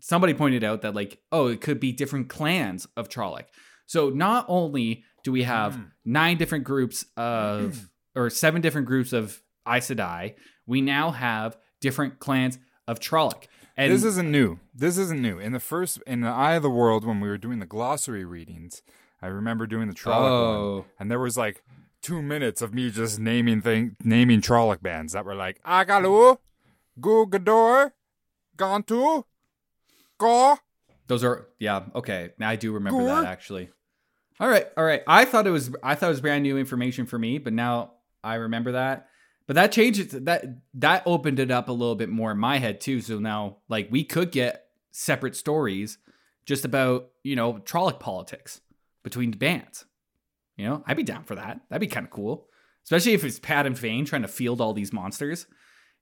somebody 0.00 0.32
pointed 0.32 0.64
out 0.64 0.82
that, 0.82 0.94
like, 0.94 1.20
oh, 1.30 1.48
it 1.48 1.60
could 1.60 1.78
be 1.80 1.92
different 1.92 2.28
clans 2.30 2.86
of 2.96 3.08
Trolloc. 3.10 3.44
So 3.86 4.08
not 4.08 4.46
only 4.48 5.04
do 5.22 5.32
we 5.32 5.42
have 5.42 5.74
Mm. 5.76 5.90
nine 6.06 6.36
different 6.38 6.64
groups 6.64 7.04
of, 7.16 7.90
or 8.16 8.30
seven 8.30 8.62
different 8.62 8.86
groups 8.86 9.12
of 9.12 9.42
Aes 9.68 9.90
Sedai, 9.90 10.34
we 10.66 10.80
now 10.80 11.10
have 11.10 11.58
different 11.82 12.18
clans 12.20 12.58
of 12.88 13.00
Trolloc. 13.00 13.44
And 13.80 13.92
this 13.92 14.04
isn't 14.04 14.30
new. 14.30 14.58
This 14.74 14.98
isn't 14.98 15.20
new. 15.20 15.38
In 15.38 15.52
the 15.52 15.60
first, 15.60 16.00
in 16.06 16.20
the 16.20 16.28
Eye 16.28 16.54
of 16.54 16.62
the 16.62 16.70
World, 16.70 17.04
when 17.04 17.20
we 17.20 17.28
were 17.28 17.38
doing 17.38 17.58
the 17.60 17.66
glossary 17.66 18.24
readings, 18.24 18.82
I 19.22 19.26
remember 19.28 19.66
doing 19.66 19.88
the 19.88 19.94
Trolloc 19.94 20.28
Oh. 20.30 20.74
one, 20.76 20.84
and 20.98 21.10
there 21.10 21.18
was 21.18 21.36
like 21.36 21.62
two 22.02 22.22
minutes 22.22 22.62
of 22.62 22.72
me 22.74 22.90
just 22.90 23.18
naming 23.18 23.60
thing, 23.60 23.96
naming 24.02 24.40
Trolloc 24.40 24.82
bands 24.82 25.12
that 25.12 25.24
were 25.24 25.34
like 25.34 25.62
Agalu, 25.64 26.38
Gugador, 27.00 27.92
Gantu, 28.56 29.24
Go. 30.18 30.58
Those 31.06 31.24
are 31.24 31.48
yeah, 31.58 31.84
okay. 31.94 32.30
Now 32.38 32.48
I 32.50 32.56
do 32.56 32.72
remember 32.72 33.04
that 33.04 33.24
actually. 33.24 33.70
All 34.38 34.48
right, 34.48 34.66
all 34.76 34.84
right. 34.84 35.02
I 35.06 35.24
thought 35.24 35.46
it 35.46 35.50
was 35.50 35.70
I 35.82 35.94
thought 35.94 36.06
it 36.06 36.10
was 36.10 36.20
brand 36.20 36.42
new 36.44 36.56
information 36.56 37.04
for 37.06 37.18
me, 37.18 37.38
but 37.38 37.52
now 37.52 37.92
I 38.22 38.34
remember 38.34 38.72
that. 38.72 39.08
But 39.50 39.56
that 39.56 39.72
changed 39.72 40.14
it 40.14 40.26
that 40.26 40.44
that 40.74 41.02
opened 41.06 41.40
it 41.40 41.50
up 41.50 41.68
a 41.68 41.72
little 41.72 41.96
bit 41.96 42.08
more 42.08 42.30
in 42.30 42.38
my 42.38 42.58
head 42.58 42.80
too. 42.80 43.00
So 43.00 43.18
now 43.18 43.56
like 43.68 43.88
we 43.90 44.04
could 44.04 44.30
get 44.30 44.66
separate 44.92 45.34
stories 45.34 45.98
just 46.46 46.64
about, 46.64 47.08
you 47.24 47.34
know, 47.34 47.54
Trolloc 47.54 47.98
politics 47.98 48.60
between 49.02 49.32
the 49.32 49.38
bands. 49.38 49.86
You 50.56 50.66
know, 50.66 50.84
I'd 50.86 50.96
be 50.96 51.02
down 51.02 51.24
for 51.24 51.34
that. 51.34 51.62
That'd 51.68 51.80
be 51.80 51.92
kind 51.92 52.06
of 52.06 52.12
cool. 52.12 52.46
Especially 52.84 53.14
if 53.14 53.24
it's 53.24 53.40
Padan 53.40 53.74
Fain 53.74 54.04
trying 54.04 54.22
to 54.22 54.28
field 54.28 54.60
all 54.60 54.72
these 54.72 54.92
monsters. 54.92 55.46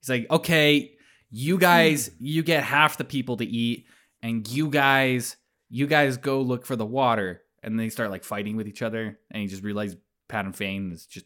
He's 0.02 0.10
like, 0.10 0.26
okay, 0.30 0.92
you 1.30 1.56
guys, 1.56 2.10
you 2.18 2.42
get 2.42 2.64
half 2.64 2.98
the 2.98 3.04
people 3.04 3.38
to 3.38 3.46
eat, 3.46 3.86
and 4.20 4.46
you 4.46 4.68
guys, 4.68 5.38
you 5.70 5.86
guys 5.86 6.18
go 6.18 6.42
look 6.42 6.66
for 6.66 6.76
the 6.76 6.84
water. 6.84 7.40
And 7.62 7.80
they 7.80 7.88
start 7.88 8.10
like 8.10 8.24
fighting 8.24 8.56
with 8.56 8.68
each 8.68 8.82
other, 8.82 9.18
and 9.30 9.42
you 9.42 9.48
just 9.48 9.62
realize 9.64 9.96
Padan 10.28 10.52
Fain 10.52 10.92
is 10.92 11.06
just 11.06 11.24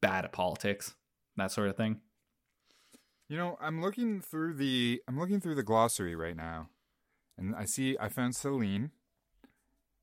bad 0.00 0.24
at 0.24 0.32
politics, 0.32 0.94
that 1.36 1.50
sort 1.50 1.68
of 1.68 1.76
thing. 1.76 2.00
You 3.28 3.36
know, 3.36 3.56
I'm 3.60 3.80
looking 3.80 4.20
through 4.20 4.54
the 4.54 5.02
I'm 5.08 5.18
looking 5.18 5.40
through 5.40 5.54
the 5.54 5.62
glossary 5.62 6.14
right 6.14 6.36
now, 6.36 6.68
and 7.38 7.54
I 7.54 7.64
see 7.64 7.96
I 7.98 8.08
found 8.08 8.36
Selene, 8.36 8.90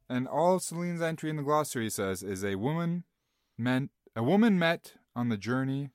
and 0.10 0.28
all 0.28 0.60
Selene's 0.60 1.02
entry 1.02 1.30
in 1.30 1.38
the 1.38 1.44
glossary 1.44 1.89
says 1.89 2.24
is 2.24 2.44
a 2.44 2.56
woman 2.56 3.04
meant 3.58 3.91
a 4.15 4.24
woman 4.24 4.58
met 4.58 4.94
on 5.15 5.30
the 5.30 5.38
journey 5.38 5.91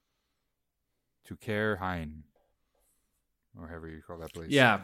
to 1.24 1.36
Cairhien, 1.36 2.22
or 3.60 3.68
however 3.68 3.88
you 3.88 4.02
call 4.06 4.18
that 4.18 4.32
place. 4.32 4.50
Yeah, 4.50 4.82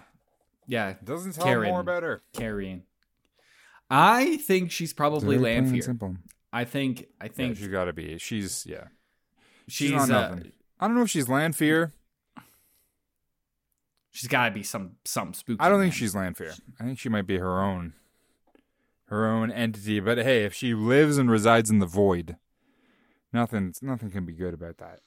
yeah, 0.67 0.95
doesn't 1.05 1.33
tell 1.33 1.45
Karen. 1.45 1.71
more 1.71 1.81
about 1.81 2.03
her. 2.03 2.23
carrying. 2.33 2.83
I 3.89 4.39
think 4.39 4.71
she's 4.71 4.93
probably 4.93 5.39
Lanfear. 5.39 5.97
I 6.53 6.65
think, 6.65 7.07
I 7.21 7.25
think 7.25 7.35
think 7.35 7.57
she's 7.59 7.69
got 7.69 7.85
to 7.85 7.93
be. 7.93 8.19
She's 8.19 8.67
yeah. 8.67 8.85
She's 9.69 9.91
not 9.91 10.11
uh, 10.11 10.29
nothing. 10.29 10.53
I 10.81 10.87
don't 10.87 10.97
know 10.97 11.03
if 11.03 11.11
she's 11.11 11.29
Lanfear. 11.29 11.93
she's 14.11 14.29
got 14.29 14.47
to 14.47 14.51
be 14.53 14.63
some 14.63 14.93
some 15.05 15.35
spooky. 15.35 15.61
I 15.61 15.69
don't 15.69 15.79
think 15.79 15.93
man. 15.93 15.99
she's 15.99 16.15
Lanfear. 16.15 16.55
I 16.81 16.85
think 16.85 16.99
she 16.99 17.09
might 17.09 17.27
be 17.27 17.39
her 17.39 17.63
own 17.63 17.95
her 19.07 19.29
own 19.29 19.51
entity. 19.51 20.01
But 20.01 20.19
hey, 20.19 20.45
if 20.45 20.55
she 20.55 20.75
lives 20.75 21.19
and 21.19 21.31
resides 21.31 21.71
in 21.71 21.79
the 21.79 21.87
void, 21.87 22.37
nothing 23.33 23.75
nothing 23.83 24.11
can 24.11 24.25
be 24.25 24.33
good 24.33 24.55
about 24.55 24.79
that. 24.79 25.01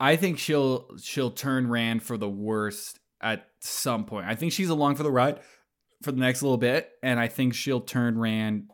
I 0.00 0.16
think 0.16 0.38
she'll 0.38 0.88
she'll 1.02 1.30
turn 1.30 1.68
Rand 1.68 2.02
for 2.02 2.16
the 2.16 2.28
worst 2.28 3.00
at 3.20 3.48
some 3.60 4.04
point. 4.04 4.26
I 4.26 4.34
think 4.34 4.52
she's 4.52 4.68
along 4.68 4.96
for 4.96 5.02
the 5.02 5.10
ride 5.10 5.40
for 6.02 6.12
the 6.12 6.20
next 6.20 6.42
little 6.42 6.58
bit, 6.58 6.90
and 7.02 7.18
I 7.18 7.28
think 7.28 7.54
she'll 7.54 7.80
turn 7.80 8.18
Rand 8.18 8.70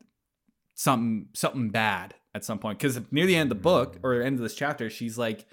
something 0.74 1.28
something 1.32 1.70
bad 1.70 2.14
at 2.34 2.44
some 2.44 2.58
point. 2.58 2.78
Because 2.78 3.00
near 3.10 3.26
the 3.26 3.36
end 3.36 3.50
of 3.50 3.58
the 3.58 3.62
book 3.62 3.98
or 4.02 4.20
end 4.20 4.36
of 4.36 4.42
this 4.42 4.54
chapter, 4.54 4.90
she's 4.90 5.16
like, 5.16 5.46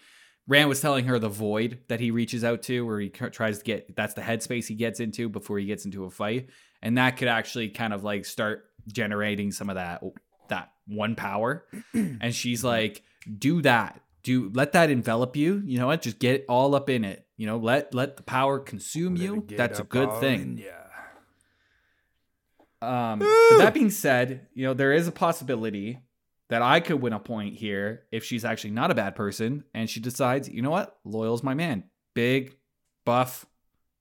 Rand 0.47 0.69
was 0.69 0.81
telling 0.81 1.05
her 1.05 1.19
the 1.19 1.29
void 1.29 1.79
that 1.87 1.99
he 1.99 2.11
reaches 2.11 2.43
out 2.43 2.63
to, 2.63 2.85
where 2.85 2.99
he 2.99 3.09
tries 3.09 3.59
to 3.59 3.63
get 3.63 3.95
that's 3.95 4.15
the 4.15 4.21
headspace 4.21 4.67
he 4.67 4.75
gets 4.75 4.99
into 4.99 5.29
before 5.29 5.59
he 5.59 5.65
gets 5.65 5.85
into 5.85 6.03
a 6.05 6.09
fight, 6.09 6.49
and 6.81 6.97
that 6.97 7.17
could 7.17 7.27
actually 7.27 7.69
kind 7.69 7.93
of 7.93 8.03
like 8.03 8.25
start 8.25 8.65
generating 8.87 9.51
some 9.51 9.69
of 9.69 9.75
that 9.75 10.03
that 10.49 10.71
one 10.87 11.15
power. 11.15 11.65
and 11.93 12.33
she's 12.33 12.63
like, 12.63 13.03
do 13.37 13.61
that. 13.61 14.01
Do 14.23 14.51
let 14.53 14.73
that 14.73 14.89
envelop 14.89 15.35
you. 15.35 15.61
You 15.65 15.79
know 15.79 15.87
what? 15.87 16.01
Just 16.01 16.19
get 16.19 16.45
all 16.49 16.75
up 16.75 16.89
in 16.89 17.05
it. 17.05 17.25
You 17.37 17.47
know, 17.47 17.57
let 17.57 17.93
let 17.93 18.17
the 18.17 18.23
power 18.23 18.59
consume 18.59 19.15
you. 19.15 19.45
That's 19.47 19.79
a 19.79 19.83
good 19.83 20.19
thing. 20.19 20.61
Yeah. 20.63 20.71
Um, 22.83 23.19
that 23.19 23.75
being 23.75 23.91
said, 23.91 24.47
you 24.55 24.65
know, 24.65 24.73
there 24.73 24.91
is 24.91 25.07
a 25.07 25.11
possibility 25.11 25.99
that 26.51 26.61
I 26.61 26.81
could 26.81 27.01
win 27.01 27.13
a 27.13 27.19
point 27.19 27.55
here 27.55 28.03
if 28.11 28.25
she's 28.25 28.43
actually 28.43 28.71
not 28.71 28.91
a 28.91 28.93
bad 28.93 29.15
person 29.15 29.63
and 29.73 29.89
she 29.89 30.01
decides, 30.01 30.49
you 30.49 30.61
know 30.61 30.69
what, 30.69 30.97
Loial's 31.05 31.43
my 31.43 31.53
man. 31.53 31.85
Big, 32.13 32.57
buff, 33.05 33.45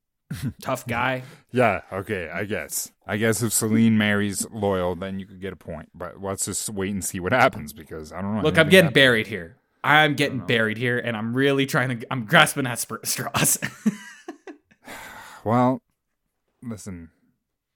tough 0.61 0.85
guy. 0.85 1.23
Yeah. 1.53 1.83
Okay. 1.93 2.29
I 2.29 2.45
guess. 2.45 2.91
I 3.07 3.19
guess 3.19 3.41
if 3.41 3.53
Selene 3.53 3.97
marries 3.97 4.47
Loial, 4.47 4.99
then 4.99 5.21
you 5.21 5.27
could 5.27 5.41
get 5.41 5.53
a 5.53 5.57
point. 5.57 5.91
But 5.95 6.21
let's 6.21 6.45
just 6.45 6.69
wait 6.69 6.91
and 6.91 7.05
see 7.05 7.21
what 7.21 7.31
happens 7.33 7.73
because 7.73 8.13
I 8.13 8.21
don't 8.21 8.35
know. 8.35 8.43
Look, 8.43 8.59
I'm 8.59 8.69
getting 8.69 8.91
buried 8.91 9.29
here. 9.29 9.57
I'm 9.85 10.15
getting 10.15 10.41
buried 10.41 10.77
here, 10.77 10.99
and 10.99 11.17
I'm 11.17 11.33
really 11.33 11.67
trying 11.67 12.01
to. 12.01 12.07
I'm 12.13 12.27
grasping 12.27 12.67
at 12.67 12.85
straws. 13.05 13.59
Well, 15.43 15.81
listen, 16.63 17.09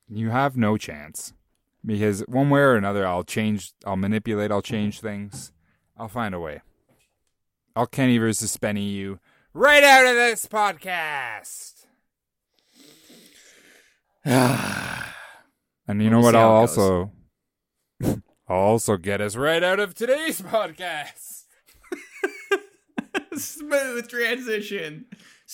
you 0.07 0.29
have 0.29 0.55
no 0.55 0.77
chance 0.77 1.33
because 1.85 2.21
one 2.23 2.51
way 2.51 2.61
or 2.61 2.77
another, 2.77 3.07
I'll 3.07 3.25
change, 3.25 3.73
I'll 3.85 3.97
manipulate, 3.97 4.51
I'll 4.51 4.63
change 4.63 5.01
things, 5.01 5.53
I'll 5.97 6.09
find 6.09 6.35
a 6.35 6.41
way. 6.41 6.63
I'll 7.77 7.87
Kenny 7.87 8.19
versus 8.19 8.57
Spenny 8.57 8.93
you 8.93 9.19
right 9.53 9.83
out 9.83 10.07
of 10.07 10.15
this 10.15 10.47
podcast. 10.47 11.87
And 15.87 16.03
you 16.03 16.09
know 16.09 16.21
what? 16.21 16.35
I'll 16.35 16.51
also, 16.51 17.13
I'll 18.03 18.23
also 18.49 18.97
get 18.97 19.21
us 19.21 19.37
right 19.37 19.63
out 19.63 19.79
of 19.79 19.95
today's 19.95 20.41
podcast. 20.41 21.45
Smooth 23.37 24.09
transition. 24.09 25.05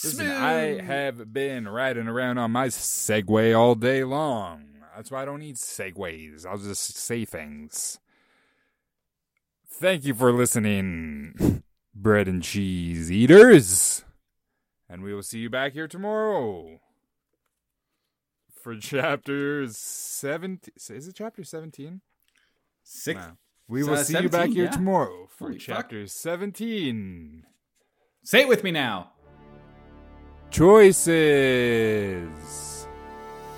Listen, 0.04 0.30
I 0.30 0.80
have 0.82 1.32
been 1.32 1.68
riding 1.68 2.06
around 2.06 2.38
on 2.38 2.52
my 2.52 2.68
Segway 2.68 3.58
all 3.58 3.74
day 3.74 4.04
long. 4.04 4.66
That's 5.00 5.10
why 5.10 5.22
I 5.22 5.24
don't 5.24 5.38
need 5.38 5.56
segues. 5.56 6.44
I'll 6.44 6.58
just 6.58 6.94
say 6.94 7.24
things. 7.24 7.98
Thank 9.66 10.04
you 10.04 10.12
for 10.12 10.30
listening, 10.30 11.62
bread 11.94 12.28
and 12.28 12.42
cheese 12.42 13.10
eaters. 13.10 14.04
And 14.90 15.02
we 15.02 15.14
will 15.14 15.22
see 15.22 15.38
you 15.38 15.48
back 15.48 15.72
here 15.72 15.88
tomorrow 15.88 16.80
for 18.62 18.76
chapter 18.76 19.66
17. 19.66 20.74
Is 20.76 21.08
it 21.08 21.14
chapter 21.16 21.44
17? 21.44 22.02
Six. 22.82 23.18
No. 23.18 23.38
We 23.68 23.82
will 23.82 23.94
uh, 23.94 24.04
see 24.04 24.20
you 24.20 24.28
back 24.28 24.50
here 24.50 24.64
yeah. 24.64 24.70
tomorrow 24.70 25.28
for 25.34 25.46
Holy 25.46 25.58
fuck. 25.58 25.76
chapter 25.76 26.06
17. 26.06 27.46
Say 28.22 28.42
it 28.42 28.48
with 28.48 28.62
me 28.62 28.70
now. 28.70 29.12
Choices. 30.50 32.18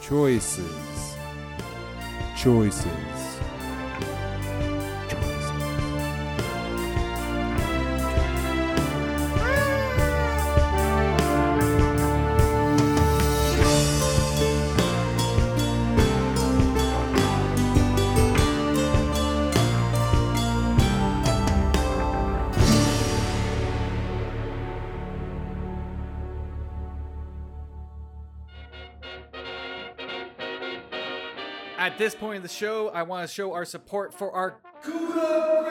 Choices. 0.01 1.03
Choices. 2.43 3.32
At 31.83 31.99
this 31.99 32.15
point 32.15 32.37
in 32.37 32.43
the 32.43 32.49
show, 32.49 32.91
I 32.91 33.03
want 33.03 33.29
to 33.29 33.35
show 33.35 33.55
our 33.55 33.65
support 33.65 34.15
for 34.15 34.31
our 34.31 34.55
Gouda 34.85 35.69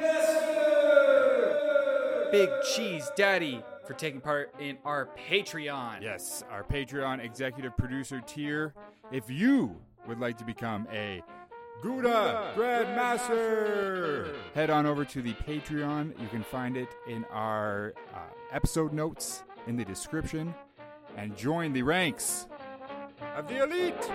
Grandmaster! 0.00 2.32
Big 2.32 2.48
Cheese 2.74 3.10
Daddy 3.14 3.62
for 3.86 3.92
taking 3.92 4.22
part 4.22 4.54
in 4.58 4.78
our 4.86 5.10
Patreon. 5.28 6.00
Yes, 6.00 6.42
our 6.50 6.64
Patreon 6.64 7.22
executive 7.22 7.76
producer 7.76 8.22
tier. 8.22 8.72
If 9.12 9.28
you 9.28 9.76
would 10.08 10.18
like 10.18 10.38
to 10.38 10.46
become 10.46 10.88
a 10.90 11.22
Gouda 11.82 12.54
Grandmaster, 12.56 14.34
head 14.54 14.70
on 14.70 14.86
over 14.86 15.04
to 15.04 15.20
the 15.20 15.34
Patreon. 15.34 16.18
You 16.18 16.28
can 16.28 16.42
find 16.42 16.78
it 16.78 16.88
in 17.06 17.26
our 17.26 17.92
uh, 18.14 18.20
episode 18.50 18.94
notes 18.94 19.44
in 19.66 19.76
the 19.76 19.84
description 19.84 20.54
and 21.18 21.36
join 21.36 21.74
the 21.74 21.82
ranks 21.82 22.46
of 23.36 23.46
the 23.46 23.62
elite. 23.62 24.10